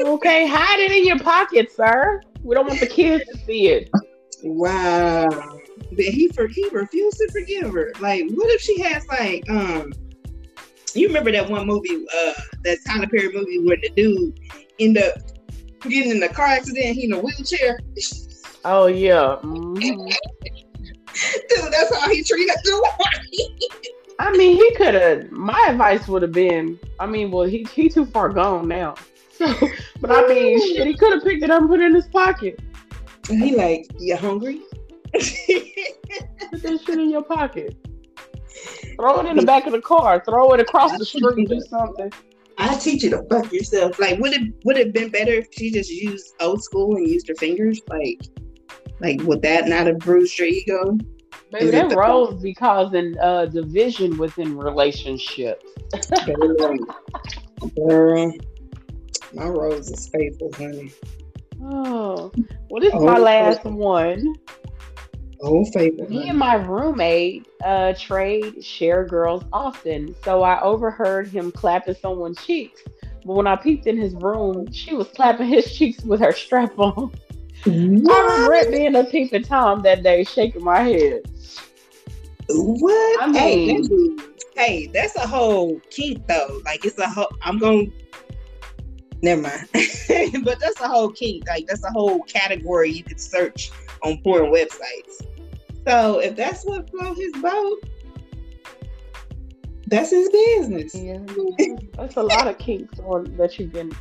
Okay, 0.00 0.46
hide 0.46 0.80
it 0.80 0.90
in 0.90 1.06
your 1.06 1.18
pocket, 1.18 1.70
sir. 1.72 2.22
We 2.42 2.54
don't 2.54 2.66
want 2.66 2.80
the 2.80 2.86
kids 2.86 3.24
to 3.32 3.38
see 3.38 3.68
it. 3.68 3.90
Wow. 4.42 5.28
But 5.92 6.04
he 6.06 6.28
for 6.28 6.48
he 6.48 6.68
refused 6.70 7.18
to 7.18 7.30
forgive 7.32 7.72
her. 7.72 7.92
Like, 8.00 8.24
what 8.30 8.50
if 8.50 8.60
she 8.60 8.80
has 8.80 9.06
like 9.08 9.48
um 9.50 9.92
you 10.94 11.06
remember 11.06 11.32
that 11.32 11.48
one 11.48 11.66
movie, 11.66 12.06
uh 12.14 12.32
that 12.64 12.78
Tyler 12.86 13.06
Perry 13.06 13.32
movie 13.32 13.60
where 13.60 13.76
the 13.76 13.90
dude 13.90 14.38
end 14.78 14.98
up 14.98 15.14
getting 15.88 16.10
in 16.10 16.22
a 16.22 16.28
car 16.28 16.46
accident, 16.46 16.94
he 16.94 17.04
in 17.04 17.12
a 17.12 17.18
wheelchair. 17.18 17.80
Oh 18.64 18.86
yeah. 18.86 19.38
Mhm. 19.42 19.76
Dude, 19.76 21.72
that's 21.72 21.94
how 21.94 22.08
he 22.08 22.22
treated 22.22 22.56
the 22.64 22.92
wife. 22.98 23.92
I 24.18 24.30
mean, 24.36 24.56
he 24.56 24.74
could 24.76 24.94
have. 24.94 25.30
My 25.30 25.66
advice 25.68 26.06
would 26.08 26.22
have 26.22 26.32
been. 26.32 26.78
I 27.00 27.06
mean, 27.06 27.30
well, 27.30 27.46
he 27.46 27.66
he 27.74 27.88
too 27.88 28.06
far 28.06 28.28
gone 28.28 28.68
now. 28.68 28.94
So, 29.32 29.52
but 30.00 30.12
I 30.12 30.28
mean, 30.28 30.60
shit, 30.60 30.86
he 30.86 30.94
could 30.94 31.14
have 31.14 31.24
picked 31.24 31.42
it 31.42 31.50
up 31.50 31.62
and 31.62 31.68
put 31.68 31.80
it 31.80 31.86
in 31.86 31.94
his 31.94 32.06
pocket. 32.06 32.60
And 33.28 33.42
he 33.42 33.56
like, 33.56 33.86
you 33.98 34.14
hungry? 34.14 34.60
Put 35.12 36.62
that 36.62 36.80
shit 36.84 36.98
in 36.98 37.10
your 37.10 37.22
pocket. 37.24 37.74
Throw 38.96 39.20
it 39.20 39.26
in 39.26 39.36
the 39.36 39.44
back 39.44 39.66
of 39.66 39.72
the 39.72 39.80
car. 39.80 40.22
Throw 40.24 40.52
it 40.52 40.60
across 40.60 40.96
the 40.96 41.04
street. 41.04 41.48
Do 41.48 41.60
something. 41.62 42.12
I 42.58 42.76
teach 42.78 43.02
you 43.02 43.10
to 43.10 43.22
fuck 43.28 43.52
yourself. 43.52 43.98
Like, 43.98 44.18
would 44.18 44.32
it 44.32 44.52
would 44.64 44.76
it 44.76 44.86
have 44.86 44.94
been 44.94 45.10
better 45.10 45.32
if 45.32 45.48
she 45.52 45.70
just 45.70 45.90
used 45.90 46.34
old 46.40 46.62
school 46.62 46.96
and 46.96 47.08
used 47.08 47.28
her 47.28 47.34
fingers? 47.34 47.80
Like, 47.88 48.20
like 49.00 49.20
would 49.22 49.42
that 49.42 49.68
not 49.68 49.86
have 49.86 49.98
bruised 49.98 50.38
your 50.38 50.48
ego? 50.48 50.98
Maybe 51.52 51.66
Is 51.66 51.72
that 51.72 51.94
rose 51.94 52.42
be 52.42 52.54
causing 52.54 53.18
uh, 53.18 53.46
division 53.46 54.16
within 54.16 54.56
relationships. 54.56 55.64
Girl, 57.76 58.32
my 59.34 59.46
rose 59.46 59.90
is 59.90 60.08
faithful, 60.08 60.50
honey. 60.56 60.92
Oh, 61.62 62.32
well, 62.70 62.80
this 62.80 62.94
is 62.94 63.00
Oh, 63.00 63.04
my 63.04 63.18
last 63.18 63.64
one. 63.64 64.34
Oh, 65.44 65.64
faithful. 65.64 66.08
Me 66.08 66.28
and 66.28 66.38
my 66.38 66.54
roommate 66.54 67.46
uh, 67.64 67.94
trade 67.98 68.64
share 68.64 69.04
girls 69.04 69.42
often, 69.52 70.14
so 70.24 70.42
I 70.42 70.60
overheard 70.62 71.28
him 71.28 71.50
clapping 71.50 71.94
someone's 71.96 72.44
cheeks. 72.44 72.82
But 73.24 73.34
when 73.34 73.46
I 73.46 73.56
peeked 73.56 73.86
in 73.86 73.96
his 73.96 74.14
room, 74.14 74.70
she 74.72 74.94
was 74.94 75.08
clapping 75.08 75.48
his 75.48 75.72
cheeks 75.76 76.02
with 76.04 76.20
her 76.20 76.32
strap 76.32 76.78
on. 76.78 77.12
I 77.66 78.38
regret 78.40 78.70
being 78.70 78.94
a 78.96 79.04
peeping 79.04 79.42
Tom 79.44 79.82
that 79.82 80.02
day, 80.02 80.24
shaking 80.24 80.64
my 80.64 80.80
head. 80.80 81.22
What? 82.48 83.22
I 83.22 83.32
hey, 83.32 83.66
mean- 83.66 84.16
that's- 84.16 84.44
hey, 84.56 84.86
that's 84.88 85.16
a 85.16 85.26
whole 85.26 85.80
kink 85.90 86.26
though. 86.28 86.60
Like 86.64 86.84
it's 86.84 86.98
a 86.98 87.08
whole. 87.08 87.32
I'm 87.42 87.58
gonna. 87.58 87.84
Never 89.22 89.42
mind. 89.42 89.68
but 90.44 90.58
that's 90.60 90.80
a 90.80 90.88
whole 90.88 91.10
kink. 91.10 91.48
Like 91.48 91.66
that's 91.66 91.84
a 91.84 91.90
whole 91.90 92.20
category 92.24 92.90
you 92.90 93.04
could 93.04 93.20
search 93.20 93.70
on 94.02 94.18
porn 94.24 94.46
websites. 94.52 95.24
So 95.86 96.20
if 96.20 96.36
that's 96.36 96.64
what 96.64 96.90
float 96.90 97.16
his 97.16 97.32
boat, 97.32 97.78
that's 99.86 100.10
his 100.10 100.28
business. 100.30 100.94
Yeah, 100.94 101.18
that's 101.96 102.16
a 102.16 102.22
lot 102.22 102.46
of 102.46 102.58
kinks 102.58 102.98
on 103.00 103.36
that 103.36 103.58
you 103.58 103.68
can 103.68 103.92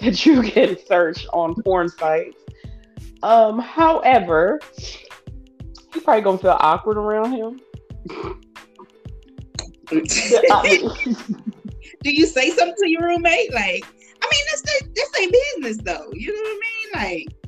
that 0.00 0.24
you 0.24 0.42
can 0.42 0.76
search 0.86 1.26
on 1.32 1.54
porn 1.62 1.88
sites. 1.88 2.36
Um, 3.22 3.58
however, 3.58 4.60
he 5.92 6.00
probably 6.00 6.22
gonna 6.22 6.38
feel 6.38 6.56
awkward 6.60 6.96
around 6.96 7.32
him. 7.32 7.60
Do 12.02 12.12
you 12.12 12.26
say 12.26 12.50
something 12.50 12.74
to 12.78 12.90
your 12.90 13.02
roommate? 13.02 13.52
Like, 13.52 13.84
I 13.84 14.30
mean, 14.30 14.44
that's 14.50 14.62
their, 14.62 14.80
that's 14.94 15.10
their 15.18 15.28
business, 15.30 15.78
though. 15.82 16.10
You 16.12 16.32
know 16.34 16.40
what 16.40 16.50
I 16.50 16.60
mean? 16.60 16.88
Like, 16.94 17.45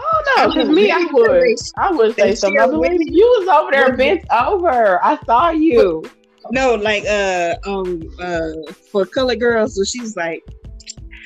Oh 0.00 0.22
no, 0.36 0.48
because 0.48 0.68
me, 0.68 0.90
I 0.90 1.06
would. 1.12 1.56
I 1.76 1.90
would 1.90 2.14
say 2.14 2.34
something. 2.34 2.60
I 2.60 2.66
believe 2.66 3.00
you 3.00 3.24
was 3.38 3.48
over 3.48 3.70
there 3.70 3.96
bent 3.96 4.24
over. 4.30 5.02
I 5.04 5.18
saw 5.24 5.50
you. 5.50 6.04
no, 6.50 6.74
like, 6.74 7.04
uh, 7.06 7.56
um, 7.64 8.02
uh, 8.20 8.50
For 8.90 9.06
Colored 9.06 9.40
Girls, 9.40 9.76
so 9.76 9.84
she's 9.84 10.16
like, 10.16 10.42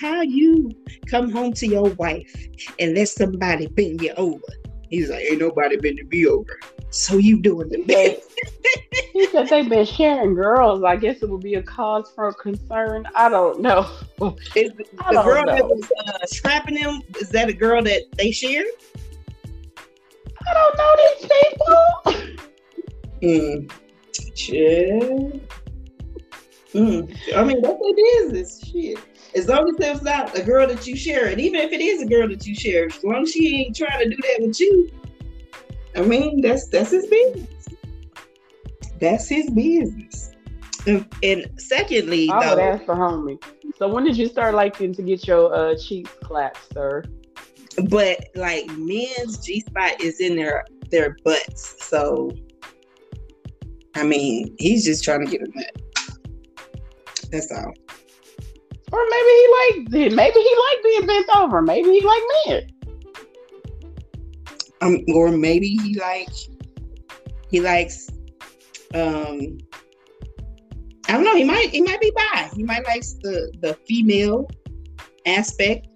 how 0.00 0.22
you 0.22 0.70
come 1.11 1.30
home 1.30 1.52
to 1.54 1.66
your 1.66 1.90
wife 1.94 2.33
and 2.78 2.94
let 2.94 3.09
somebody 3.09 3.66
bend 3.66 4.00
you 4.00 4.12
over? 4.16 4.40
He's 4.90 5.09
like, 5.09 5.24
ain't 5.24 5.40
nobody 5.40 5.76
been 5.76 5.96
to 5.96 6.05
me 6.05 6.26
over. 6.26 6.59
So 6.90 7.16
you 7.16 7.40
doing 7.40 7.68
the 7.68 7.85
best. 7.85 8.29
he 9.12 9.26
said 9.29 9.48
they've 9.48 9.68
been 9.68 9.87
sharing 9.87 10.35
girls. 10.35 10.83
I 10.83 10.96
guess 10.96 11.22
it 11.22 11.31
would 11.31 11.42
be 11.42 11.55
a 11.55 11.62
cause 11.62 12.11
for 12.14 12.33
concern. 12.33 13.07
I 13.14 13.29
don't 13.29 13.61
know. 13.61 13.88
Is 14.57 14.72
the, 14.72 14.85
the 15.11 15.22
girl 15.22 15.46
that 15.46 15.64
was 15.64 15.90
uh, 16.07 16.26
strapping 16.26 16.76
him, 16.76 17.03
is 17.20 17.31
that 17.31 17.48
a 17.48 17.53
girl 17.53 17.83
that 17.83 18.03
they 18.16 18.33
share? 18.33 18.64
I 20.46 20.55
don't 20.55 20.76
know 20.76 20.96
these 20.96 21.29
people. 21.31 22.48
Mm. 23.22 23.70
Yeah. 24.48 25.38
Mm. 26.74 27.37
I 27.37 27.44
mean, 27.44 27.62
that's 27.62 27.79
their 27.81 27.94
business. 27.94 28.64
Shit. 28.66 28.98
As 29.35 29.49
long 29.49 29.69
as 29.69 29.77
it's 29.79 30.03
not 30.03 30.37
a 30.37 30.43
girl 30.43 30.66
that 30.66 30.87
you 30.87 30.97
share, 30.97 31.27
and 31.27 31.40
even 31.40 31.61
if 31.61 31.73
it 31.73 31.81
is 31.81 32.03
a 32.03 32.07
girl 32.07 32.29
that 32.29 32.47
you 32.47 32.55
share, 32.55 32.87
as 32.87 33.05
long 33.05 33.23
as 33.23 33.33
she 33.33 33.64
ain't 33.64 33.77
trying 33.77 34.01
to 34.01 34.09
do 34.09 34.16
that 34.16 34.47
with 34.47 34.61
you, 34.61 34.90
I 35.97 36.03
mean, 36.03 36.40
that's 36.40 36.69
that's 36.69 36.90
his 36.90 37.07
business. 37.07 37.69
That's 39.01 39.29
his 39.29 39.51
business. 39.51 40.35
And, 40.87 41.07
and 41.23 41.47
secondly, 41.59 42.29
I 42.31 42.51
would 42.51 42.59
though, 42.59 42.62
ask 42.62 42.87
the 42.87 42.95
homie. 42.95 43.43
So 43.77 43.88
when 43.88 44.05
did 44.05 44.16
you 44.16 44.27
start 44.27 44.55
liking 44.55 44.95
to 44.95 45.03
get 45.03 45.27
your 45.27 45.55
uh, 45.55 45.77
cheeks 45.77 46.11
clapped, 46.23 46.73
sir? 46.73 47.05
but 47.88 48.25
like 48.35 48.66
men's 48.77 49.38
G 49.38 49.61
spot 49.61 50.01
is 50.01 50.21
in 50.21 50.37
their 50.37 50.64
their 50.90 51.16
butts, 51.25 51.87
so 51.87 52.31
I 53.95 54.03
mean, 54.03 54.55
he's 54.59 54.85
just 54.85 55.05
trying 55.05 55.25
to 55.25 55.31
get 55.31 55.40
a 55.43 55.51
nut. 55.55 55.83
That's 57.31 57.53
all. 57.53 57.73
Or 58.92 59.05
maybe 59.09 59.31
he 59.31 59.46
like 59.59 60.12
maybe 60.14 60.40
he 60.40 60.57
like 60.68 60.83
being 60.83 61.07
bent 61.07 61.29
over. 61.37 61.62
Maybe 61.62 61.90
he 61.90 62.00
like 62.00 62.22
men. 62.46 62.66
um, 64.81 65.05
or 65.14 65.31
maybe 65.31 65.68
he 65.68 65.94
like 65.98 66.29
he 67.50 67.61
likes 67.61 68.09
um 68.94 69.59
I 71.09 71.14
don't 71.14 71.24
know, 71.24 71.37
he 71.37 71.44
might 71.44 71.70
he 71.70 71.83
might 71.83 72.00
be 72.00 72.12
bi. 72.14 72.50
He 72.55 72.62
might 72.62 72.87
like 72.87 73.03
the 73.22 73.53
the 73.61 73.74
female 73.87 74.48
aspect, 75.26 75.87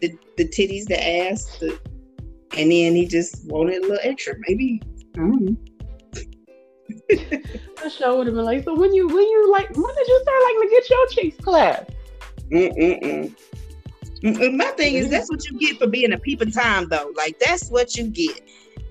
the 0.00 0.16
the 0.36 0.44
titties, 0.48 0.84
the 0.86 0.98
ass, 1.00 1.58
the 1.58 1.78
and 2.56 2.72
then 2.72 2.94
he 2.94 3.06
just 3.06 3.46
wanted 3.46 3.78
a 3.78 3.80
little 3.82 3.98
extra. 4.02 4.34
Maybe 4.46 4.80
I 5.16 5.18
don't 5.18 5.40
know. 5.40 5.56
The 7.82 7.90
show 7.90 8.18
would 8.18 8.26
have 8.26 8.34
been 8.34 8.44
like, 8.44 8.64
so 8.64 8.74
when 8.74 8.92
you 8.92 9.06
when 9.06 9.22
you 9.22 9.52
like 9.52 9.68
when 9.70 9.94
did 9.94 10.08
you 10.08 10.20
start 10.22 10.42
like 10.42 10.56
to 10.62 10.68
get 10.68 10.90
your 10.90 11.06
cheeks 11.06 11.36
clapped? 11.44 11.92
Mm-mm-mm. 12.50 13.34
My 14.56 14.66
thing 14.76 14.94
is 14.94 15.10
that's 15.10 15.30
what 15.30 15.44
you 15.48 15.58
get 15.60 15.78
for 15.78 15.86
being 15.86 16.12
a 16.12 16.18
peep 16.18 16.40
peeping 16.40 16.52
time 16.52 16.88
though. 16.88 17.12
Like 17.16 17.38
that's 17.38 17.68
what 17.70 17.96
you 17.96 18.08
get. 18.08 18.40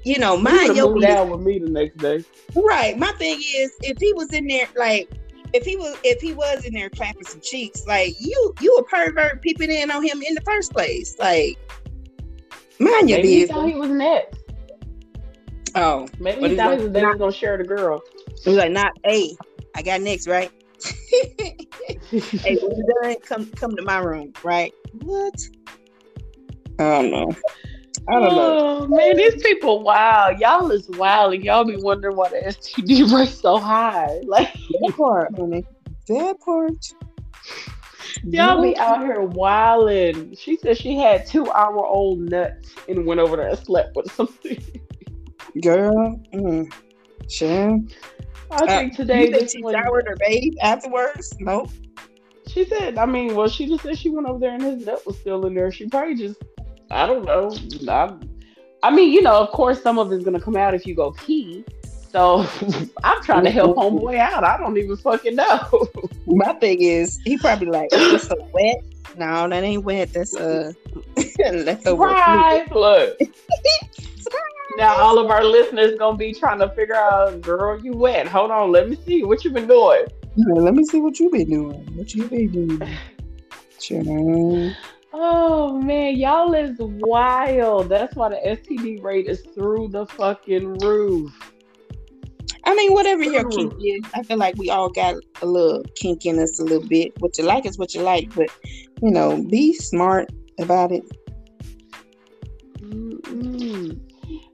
You 0.04 0.20
know, 0.20 0.38
You 0.38 0.44
mind 0.44 0.76
your 0.76 0.86
have 0.88 0.94
moved 0.96 1.06
out 1.06 1.30
with 1.30 1.42
me 1.42 1.60
the 1.60 1.70
next 1.70 1.98
day. 1.98 2.24
Right. 2.56 2.98
My 2.98 3.12
thing 3.14 3.38
is, 3.40 3.72
if 3.82 3.98
he 4.00 4.14
was 4.14 4.32
in 4.32 4.48
there, 4.48 4.68
like, 4.78 5.10
if 5.54 5.66
he 5.66 5.76
was 5.76 5.98
if 6.04 6.22
he 6.22 6.34
was 6.34 6.64
in 6.64 6.74
there 6.74 6.90
clapping 6.90 7.26
some 7.26 7.42
cheeks, 7.42 7.86
like 7.88 8.14
you 8.22 8.54
you 8.62 8.74
a 8.78 8.84
pervert 8.84 9.42
peeping 9.42 9.70
in 9.72 9.92
on 9.92 10.02
him 10.04 10.22
in 10.22 10.34
the 10.34 10.42
first 10.42 10.72
place. 10.72 11.16
Like 11.20 11.58
mind 12.80 13.10
your 13.10 13.18
Maybe 13.20 13.28
he 13.30 13.40
business. 13.42 13.58
thought 13.58 13.68
he 13.70 13.76
was 13.76 13.90
next. 13.90 14.40
Oh, 15.76 16.08
Maybe 16.20 16.40
But 16.42 16.52
he 16.52 16.56
thought 16.58 16.78
he 16.78 16.84
was, 16.86 16.94
they 16.94 17.02
not- 17.02 17.14
was 17.16 17.20
gonna 17.20 17.32
share 17.34 17.58
the 17.58 17.64
girl. 17.66 18.02
he 18.44 18.50
was 18.50 18.58
like, 18.58 18.72
not 18.72 18.94
A. 19.06 19.36
I 19.76 19.82
got 19.82 20.02
next, 20.02 20.28
right? 20.28 20.52
hey, 22.12 22.58
when 22.62 22.78
you 22.78 22.86
done, 23.02 23.16
come 23.22 23.46
come 23.52 23.76
to 23.76 23.82
my 23.82 23.98
room, 24.00 24.34
right? 24.44 24.74
What? 25.02 25.36
I 26.80 26.84
don't 26.84 27.12
know. 27.12 27.32
I 28.10 28.14
don't 28.14 28.36
know. 28.36 28.58
Oh 28.60 28.88
man, 28.88 29.18
these 29.18 29.42
people 29.42 29.84
wow. 29.84 30.30
Y'all 30.30 30.72
is 30.72 30.88
wild 30.92 31.34
and 31.34 31.44
y'all 31.44 31.66
be 31.66 31.76
wondering 31.76 32.16
why 32.16 32.30
the 32.30 32.38
STD 32.38 33.12
rate 33.18 33.28
so 33.28 33.58
high. 33.58 34.22
Like 34.26 34.54
That 34.54 34.94
part, 34.96 35.38
honey. 35.38 35.66
That 36.08 36.40
part. 36.40 36.94
y'all 38.24 38.62
be 38.62 38.78
out 38.78 39.02
here 39.02 39.22
wilding. 39.22 40.36
She 40.38 40.56
said 40.56 40.78
she 40.78 40.96
had 40.96 41.26
two 41.26 41.52
hour 41.52 41.86
old 41.86 42.20
nuts 42.20 42.74
and 42.88 43.06
went 43.06 43.20
over 43.20 43.36
there 43.36 43.50
and 43.50 43.60
slept 43.60 43.96
with 43.98 44.10
something. 44.14 44.64
Girl, 45.62 46.22
mm. 46.34 46.72
Sure. 47.30 47.80
I 48.52 48.56
uh, 48.56 48.68
think 48.68 48.96
today 48.96 49.26
you 49.26 49.32
think 49.32 49.42
this 49.44 49.52
she 49.52 49.62
showered 49.62 50.08
her 50.08 50.16
babe 50.20 50.54
afterwards? 50.62 51.36
Nope. 51.40 51.70
she 52.48 52.66
said, 52.66 52.98
I 52.98 53.06
mean, 53.06 53.36
well, 53.36 53.50
she 53.50 53.68
just 53.68 53.84
said 53.84 53.98
she 53.98 54.10
went 54.10 54.28
over 54.28 54.40
there 54.40 54.54
and 54.54 54.64
his 54.64 54.86
nut 54.86 55.06
was 55.06 55.18
still 55.20 55.46
in 55.46 55.54
there. 55.54 55.72
She 55.72 55.88
probably 55.88 56.16
just, 56.16 56.42
I 56.90 57.06
don't 57.06 57.26
know. 57.26 57.56
I, 57.90 58.16
I 58.84 58.92
mean, 58.92 59.12
you 59.12 59.22
know, 59.22 59.42
of 59.42 59.50
course, 59.50 59.82
some 59.82 60.00
of 60.00 60.12
it's 60.12 60.24
gonna 60.24 60.40
come 60.40 60.56
out 60.56 60.74
if 60.74 60.86
you 60.86 60.96
go 60.96 61.12
pee. 61.12 61.66
So 62.12 62.48
I'm 63.04 63.22
trying 63.24 63.44
to 63.44 63.52
help 63.52 63.76
homeboy 63.76 64.18
out. 64.18 64.44
I 64.44 64.58
don't 64.58 64.78
even 64.78 64.96
fucking 64.98 65.36
know. 65.36 65.88
My 66.28 66.54
thing 66.54 66.82
is, 66.82 67.20
he 67.26 67.38
probably 67.38 67.68
like, 67.68 67.90
it's 67.92 68.28
so 68.28 68.36
wet. 68.54 68.84
No, 69.18 69.50
that 69.50 69.64
ain't 69.64 69.84
wet. 69.84 70.14
That's 70.14 70.36
uh 70.36 70.72
leftover. 71.40 72.10
Surprise! 72.10 72.68
Look. 72.72 73.20
Now 74.78 74.96
all 74.98 75.18
of 75.18 75.32
our 75.32 75.44
listeners 75.44 75.98
gonna 75.98 76.18
be 76.18 76.36
trying 76.36 76.60
to 76.60 76.70
figure 76.70 76.96
out, 76.96 77.42
girl, 77.42 77.80
you 77.80 77.94
wet. 77.94 78.28
Hold 78.28 78.52
on, 78.52 78.72
let 78.72 78.88
me 78.88 78.96
see 79.08 79.24
what 79.24 79.44
you've 79.44 79.56
been 79.56 79.66
doing. 79.66 80.06
fluid. 80.36 80.62
Let 80.64 80.76
me 80.76 80.86
see 80.86 81.00
what 81.00 81.20
you've 81.20 81.32
been 81.32 81.50
doing. 81.50 81.96
What 81.96 82.14
you 82.14 82.28
been 82.28 82.50
doing? 82.50 82.88
Sure. 83.80 84.74
Oh 85.14 85.80
man, 85.82 86.16
y'all 86.16 86.54
is 86.54 86.76
wild. 86.80 87.90
That's 87.90 88.16
why 88.16 88.30
the 88.30 88.36
STD 88.36 89.02
rate 89.02 89.28
is 89.28 89.42
through 89.56 89.90
the 89.90 90.06
fucking 90.06 90.80
roof. 90.80 91.32
I 92.64 92.76
mean, 92.76 92.94
whatever 92.94 93.24
your 93.24 93.46
Ooh. 93.46 93.50
kink 93.50 93.74
is, 93.82 94.12
I 94.14 94.24
feel 94.24 94.38
like 94.38 94.58
we 94.58 94.70
all 94.70 94.90
got 94.90 95.16
a 95.42 95.46
little 95.46 95.84
kink 95.96 96.26
in 96.26 96.38
us 96.38 96.60
a 96.60 96.64
little 96.64 96.88
bit. 96.88 97.14
What 97.20 97.38
you 97.38 97.46
like 97.46 97.66
is 97.66 97.78
what 97.78 97.96
you 97.96 98.02
like, 98.02 98.34
but 98.36 98.50
you 99.02 99.12
know, 99.12 99.44
be 99.44 99.74
smart 99.74 100.32
about 100.60 100.92
it. 100.92 101.04
Mm-mm. 102.80 104.00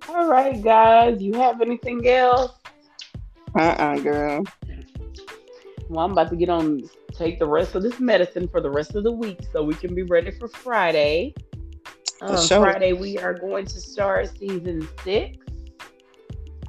All 0.10 0.28
right, 0.28 0.62
guys. 0.62 1.22
You 1.22 1.34
have 1.34 1.62
anything 1.62 2.08
else? 2.08 2.52
Uh-uh, 3.58 3.98
girl. 4.00 4.44
Well, 5.90 6.06
I'm 6.06 6.12
about 6.12 6.30
to 6.32 6.36
get 6.36 6.50
on 6.50 6.82
take 7.14 7.38
the 7.40 7.48
rest 7.48 7.76
of 7.76 7.84
this 7.84 8.00
medicine 8.00 8.48
for 8.48 8.60
the 8.60 8.70
rest 8.70 8.96
of 8.96 9.04
the 9.04 9.12
week 9.12 9.40
so 9.52 9.64
we 9.64 9.76
can 9.76 9.94
be 9.94 10.04
ready 10.04 10.32
for 10.32 10.48
Friday. 10.48 11.34
Um, 12.22 12.38
sure. 12.38 12.62
Friday 12.62 12.94
we 12.94 13.18
are 13.20 13.34
going 13.34 13.66
to 13.66 13.80
start 13.80 14.36
season 14.38 14.88
six. 15.04 15.38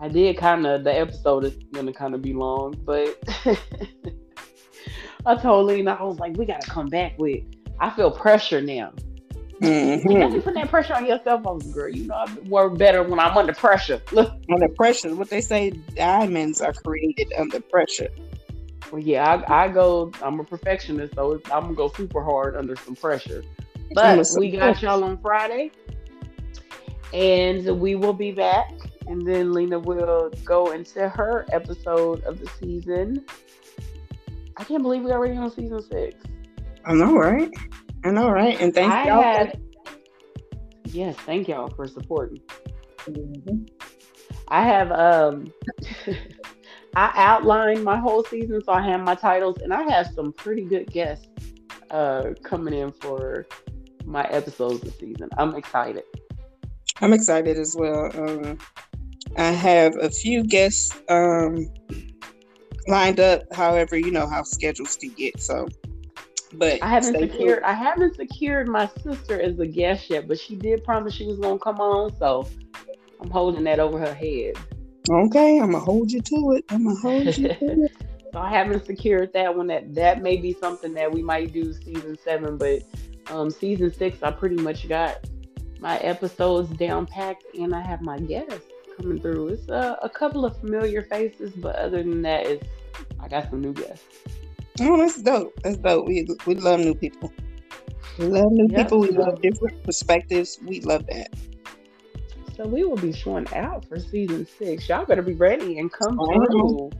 I 0.01 0.09
did 0.09 0.37
kind 0.37 0.67
of 0.67 0.85
the 0.85 0.95
episode 0.95 1.45
is 1.45 1.57
gonna 1.73 1.93
kind 1.93 2.15
of 2.15 2.23
be 2.23 2.33
long, 2.33 2.75
but 2.85 3.17
I 5.27 5.37
told 5.37 5.67
Lena 5.67 5.97
I 5.99 6.03
was 6.03 6.19
like, 6.19 6.37
we 6.37 6.45
gotta 6.45 6.69
come 6.69 6.89
back 6.89 7.15
with. 7.19 7.45
I 7.81 7.91
feel 7.91 8.11
pressure 8.11 8.61
now. 8.61 8.93
You 10.07 10.19
know, 10.19 10.29
hmm 10.29 10.35
you 10.35 10.41
put 10.43 10.55
that 10.55 10.69
pressure 10.69 10.95
on 10.95 11.07
yourself. 11.07 11.47
I 11.47 11.51
was 11.51 11.67
girl. 11.69 11.89
You 11.89 12.07
know, 12.07 12.15
I 12.15 12.33
work 12.49 12.77
better 12.77 13.03
when 13.03 13.19
I'm 13.19 13.37
under 13.37 13.55
pressure. 13.55 14.01
Look, 14.13 14.33
Under 14.53 14.69
pressure, 14.69 15.15
what 15.15 15.31
they 15.31 15.41
say, 15.41 15.71
diamonds 15.97 16.61
are 16.61 16.73
created 16.73 17.33
under 17.39 17.61
pressure. 17.61 18.09
well, 18.93 19.01
yeah, 19.01 19.43
I, 19.49 19.65
I 19.65 19.69
go. 19.69 20.11
I'm 20.23 20.41
a 20.41 20.45
perfectionist, 20.45 21.15
so 21.15 21.41
I'm 21.53 21.63
gonna 21.63 21.75
go 21.75 21.89
super 21.89 22.23
hard 22.23 22.57
under 22.57 22.77
some 22.77 22.95
pressure. 22.95 23.43
But 23.95 24.27
we 24.37 24.51
got 24.51 24.83
y'all 24.83 25.03
on 25.05 25.19
Friday, 25.19 25.71
and 27.13 27.81
we 27.81 27.95
will 27.95 28.13
be 28.13 28.33
back. 28.33 28.71
And 29.07 29.27
then 29.27 29.53
Lena 29.53 29.79
will 29.79 30.31
go 30.45 30.73
into 30.73 31.09
her 31.09 31.47
episode 31.53 32.25
of 32.25 32.41
the 32.41 32.49
season. 32.59 33.25
I 34.57 34.65
can't 34.65 34.83
believe 34.83 35.03
we're 35.03 35.13
already 35.13 35.37
on 35.37 35.51
season 35.51 35.83
six. 35.83 36.17
I 36.87 36.95
know, 36.95 37.17
right? 37.17 37.51
I 38.05 38.11
know, 38.11 38.31
right? 38.31 38.61
And 38.61 38.75
thank 38.75 38.93
I 38.93 39.07
y'all. 39.07 39.23
had, 39.23 39.61
yes, 40.87 41.17
thank 41.17 41.49
y'all 41.49 41.71
for 41.71 41.87
supporting. 41.87 42.41
Mhm. 43.09 43.69
I 44.49 44.63
have 44.63 44.93
um 44.93 45.53
I 46.97 47.13
outlined 47.15 47.83
my 47.83 47.99
whole 47.99 48.25
season, 48.25 48.63
so 48.65 48.73
I 48.73 48.83
have 48.83 49.01
my 49.01 49.15
titles, 49.15 49.59
and 49.63 49.73
I 49.73 49.83
have 49.91 50.09
some 50.15 50.33
pretty 50.33 50.65
good 50.65 50.91
guests 50.91 51.27
uh 51.91 52.35
coming 52.43 52.75
in 52.75 52.93
for 52.93 53.47
my 54.05 54.25
episodes 54.25 54.81
this 54.81 54.99
season. 54.99 55.29
I'm 55.39 55.55
excited. 55.55 56.05
I'm 57.01 57.13
excited 57.13 57.59
as 57.59 57.75
well. 57.77 58.11
Um, 58.15 58.59
I 59.37 59.51
have 59.51 59.97
a 60.01 60.11
few 60.11 60.45
guests 60.45 60.97
um, 61.09 61.67
lined 62.87 63.19
up. 63.19 63.43
However, 63.53 63.97
you 63.99 64.11
know 64.11 64.29
how 64.29 64.43
schedules 64.43 64.97
can 64.97 65.13
get. 65.15 65.41
So, 65.41 65.67
but 66.59 66.83
I 66.83 66.89
haven't 66.89 67.15
stay 67.15 67.29
secured 67.29 67.63
I 67.63 67.73
haven't 67.73 68.17
secured 68.17 68.69
my 68.69 68.89
sister 69.03 69.41
as 69.41 69.59
a 69.59 69.67
guest 69.67 70.11
yet, 70.11 70.29
but 70.29 70.39
she 70.39 70.57
did 70.57 70.85
promise 70.85 71.15
she 71.15 71.27
was 71.27 71.39
gonna 71.39 71.59
come 71.59 71.81
on, 71.81 72.17
so 72.17 72.49
I'm 73.21 73.31
holding 73.31 73.65
that 73.65 73.81
over 73.81 73.99
her 73.99 74.15
head. 74.15 74.55
Okay, 75.09 75.59
I'm 75.59 75.73
gonna 75.73 75.85
hold 75.85 76.11
you 76.11 76.21
to 76.21 76.53
it. 76.53 76.65
I'm 76.71 76.85
gonna 76.85 76.97
hold 77.01 77.27
you 77.37 77.49
to 77.49 77.85
it. 77.85 77.93
So 78.33 78.41
I 78.41 78.51
haven't 78.51 78.85
secured 78.85 79.33
that 79.35 79.57
one. 79.57 79.69
That 79.69 79.95
that 79.95 80.23
may 80.23 80.37
be 80.37 80.55
something 80.55 80.95
that 80.95 81.11
we 81.13 81.23
might 81.23 81.53
do 81.53 81.73
season 81.73 82.19
seven, 82.25 82.57
but 82.57 82.83
um, 83.29 83.51
season 83.51 83.93
six, 83.93 84.23
I 84.23 84.31
pretty 84.31 84.57
much 84.57 84.89
got 84.89 85.25
my 85.81 85.99
episodes 85.99 86.71
down 86.77 87.07
packed, 87.07 87.45
and 87.59 87.75
I 87.75 87.81
have 87.81 88.03
my 88.03 88.19
guests 88.19 88.67
coming 88.97 89.21
through. 89.21 89.49
It's 89.49 89.69
uh, 89.69 89.97
a 90.03 90.09
couple 90.09 90.45
of 90.45 90.59
familiar 90.59 91.03
faces, 91.03 91.53
but 91.53 91.77
other 91.77 92.03
than 92.03 92.23
that, 92.23 92.47
it's 92.47 92.67
I 93.21 93.29
got 93.29 93.51
some 93.51 93.61
new 93.61 93.73
guests. 93.73 94.05
Oh, 94.81 94.97
that's 94.99 95.23
dope. 95.23 95.55
That's 95.63 95.79
dope. 95.79 96.07
We 96.07 96.27
we 96.47 96.55
love 96.57 96.81
new 96.81 96.95
people. 96.95 97.33
We 98.19 98.27
love 98.27 98.51
new 98.51 98.69
Yep. 98.69 98.77
people. 98.77 99.01
We 99.01 99.11
love 99.11 99.41
different 99.41 99.83
perspectives. 99.85 100.59
We 100.65 100.81
love 100.81 101.07
that. 101.09 101.29
So 102.57 102.67
we 102.67 102.85
will 102.85 102.97
be 102.97 103.13
showing 103.13 103.53
out 103.55 103.85
for 103.87 103.99
season 103.99 104.47
six. 104.47 104.89
Y'all 104.89 105.05
better 105.05 105.23
be 105.23 105.35
ready 105.35 105.79
and 105.79 105.93
come 105.93 106.21
through. 106.21 106.91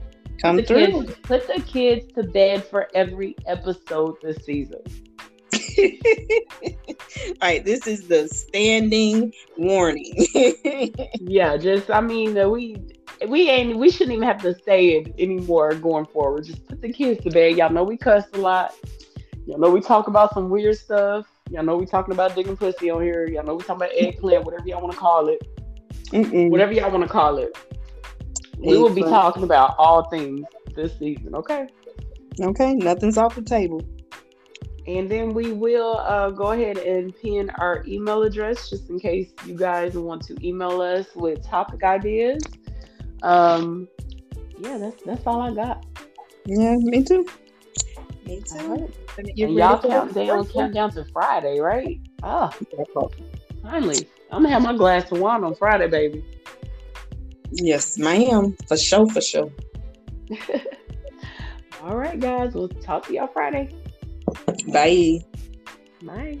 Come 0.41 0.57
the 0.57 0.63
through. 0.63 1.05
Kids, 1.05 1.15
put 1.23 1.47
the 1.47 1.61
kids 1.61 2.11
to 2.13 2.23
bed 2.23 2.63
for 2.65 2.89
every 2.93 3.35
episode 3.45 4.15
this 4.21 4.37
season. 4.45 4.81
All 5.79 7.35
right, 7.41 7.63
this 7.63 7.87
is 7.87 8.07
the 8.07 8.27
standing 8.27 9.33
warning. 9.57 10.13
Yeah, 11.19 11.57
just 11.57 11.89
I 11.89 12.01
mean 12.01 12.37
uh, 12.37 12.49
we 12.49 12.75
we 13.27 13.49
ain't 13.49 13.77
we 13.77 13.89
shouldn't 13.89 14.15
even 14.15 14.27
have 14.27 14.41
to 14.41 14.55
say 14.63 14.97
it 14.97 15.15
anymore 15.19 15.73
going 15.75 16.05
forward. 16.05 16.45
Just 16.45 16.65
put 16.67 16.81
the 16.81 16.91
kids 16.91 17.23
to 17.23 17.29
bed. 17.29 17.57
Y'all 17.57 17.71
know 17.71 17.83
we 17.83 17.97
cuss 17.97 18.25
a 18.33 18.37
lot. 18.37 18.73
Y'all 19.45 19.59
know 19.59 19.69
we 19.69 19.81
talk 19.81 20.07
about 20.07 20.33
some 20.33 20.49
weird 20.49 20.77
stuff. 20.77 21.27
Y'all 21.49 21.63
know 21.63 21.77
we 21.77 21.85
talking 21.85 22.13
about 22.13 22.35
digging 22.35 22.57
pussy 22.57 22.89
on 22.89 23.01
here. 23.01 23.27
Y'all 23.27 23.43
know 23.43 23.55
we 23.55 23.63
talking 23.63 23.75
about 23.75 23.91
eggplant, 23.95 24.43
whatever 24.45 24.67
y'all 24.67 24.81
want 24.81 24.93
to 24.93 24.97
call 24.97 25.27
it. 25.27 25.47
Mm-mm. 26.07 26.49
Whatever 26.49 26.73
y'all 26.73 26.91
want 26.91 27.03
to 27.03 27.09
call 27.09 27.37
it. 27.37 27.55
We 28.57 28.77
will 28.77 28.93
be 28.93 29.01
talking 29.01 29.43
about 29.43 29.75
all 29.77 30.09
things 30.09 30.45
this 30.75 30.97
season, 30.97 31.35
okay? 31.35 31.67
Okay, 32.41 32.73
nothing's 32.73 33.17
off 33.17 33.35
the 33.35 33.41
table. 33.41 33.83
And 34.87 35.09
then 35.09 35.33
we 35.33 35.51
will 35.51 35.97
uh, 35.99 36.29
go 36.29 36.51
ahead 36.51 36.77
and 36.77 37.15
pin 37.15 37.49
our 37.57 37.83
email 37.87 38.23
address 38.23 38.69
just 38.69 38.89
in 38.89 38.99
case 38.99 39.31
you 39.45 39.55
guys 39.55 39.95
want 39.95 40.23
to 40.27 40.37
email 40.45 40.81
us 40.81 41.07
with 41.15 41.43
topic 41.43 41.83
ideas. 41.83 42.43
Um, 43.23 43.87
yeah, 44.59 44.77
that's 44.77 45.03
that's 45.03 45.25
all 45.25 45.41
I 45.41 45.53
got. 45.53 45.85
Yeah, 46.45 46.75
me 46.77 47.03
too. 47.03 47.25
Me 48.25 48.41
All 48.51 48.59
too. 48.59 48.67
right. 48.67 48.95
Let 49.17 49.25
me 49.25 49.33
get 49.33 49.49
And 49.49 49.57
y'all 49.57 49.81
count 49.81 50.13
down, 50.13 50.47
count 50.47 50.73
down 50.73 50.91
to 50.91 51.05
Friday, 51.05 51.59
right? 51.59 51.99
Ah, 52.23 52.55
finally. 53.61 54.07
I'm 54.31 54.41
gonna 54.41 54.49
have 54.53 54.63
my 54.63 54.75
glass 54.75 55.11
of 55.11 55.19
wine 55.19 55.43
on 55.43 55.55
Friday, 55.55 55.87
baby. 55.87 56.23
Yes, 57.51 57.97
ma'am. 57.97 58.55
For 58.67 58.77
sure, 58.77 59.07
for 59.07 59.21
sure. 59.21 59.49
all 61.83 61.95
right, 61.95 62.19
guys. 62.19 62.53
We'll 62.53 62.69
talk 62.69 63.05
to 63.07 63.13
y'all 63.13 63.27
Friday. 63.27 63.73
Bye. 64.67 65.19
Bye. 66.03 66.39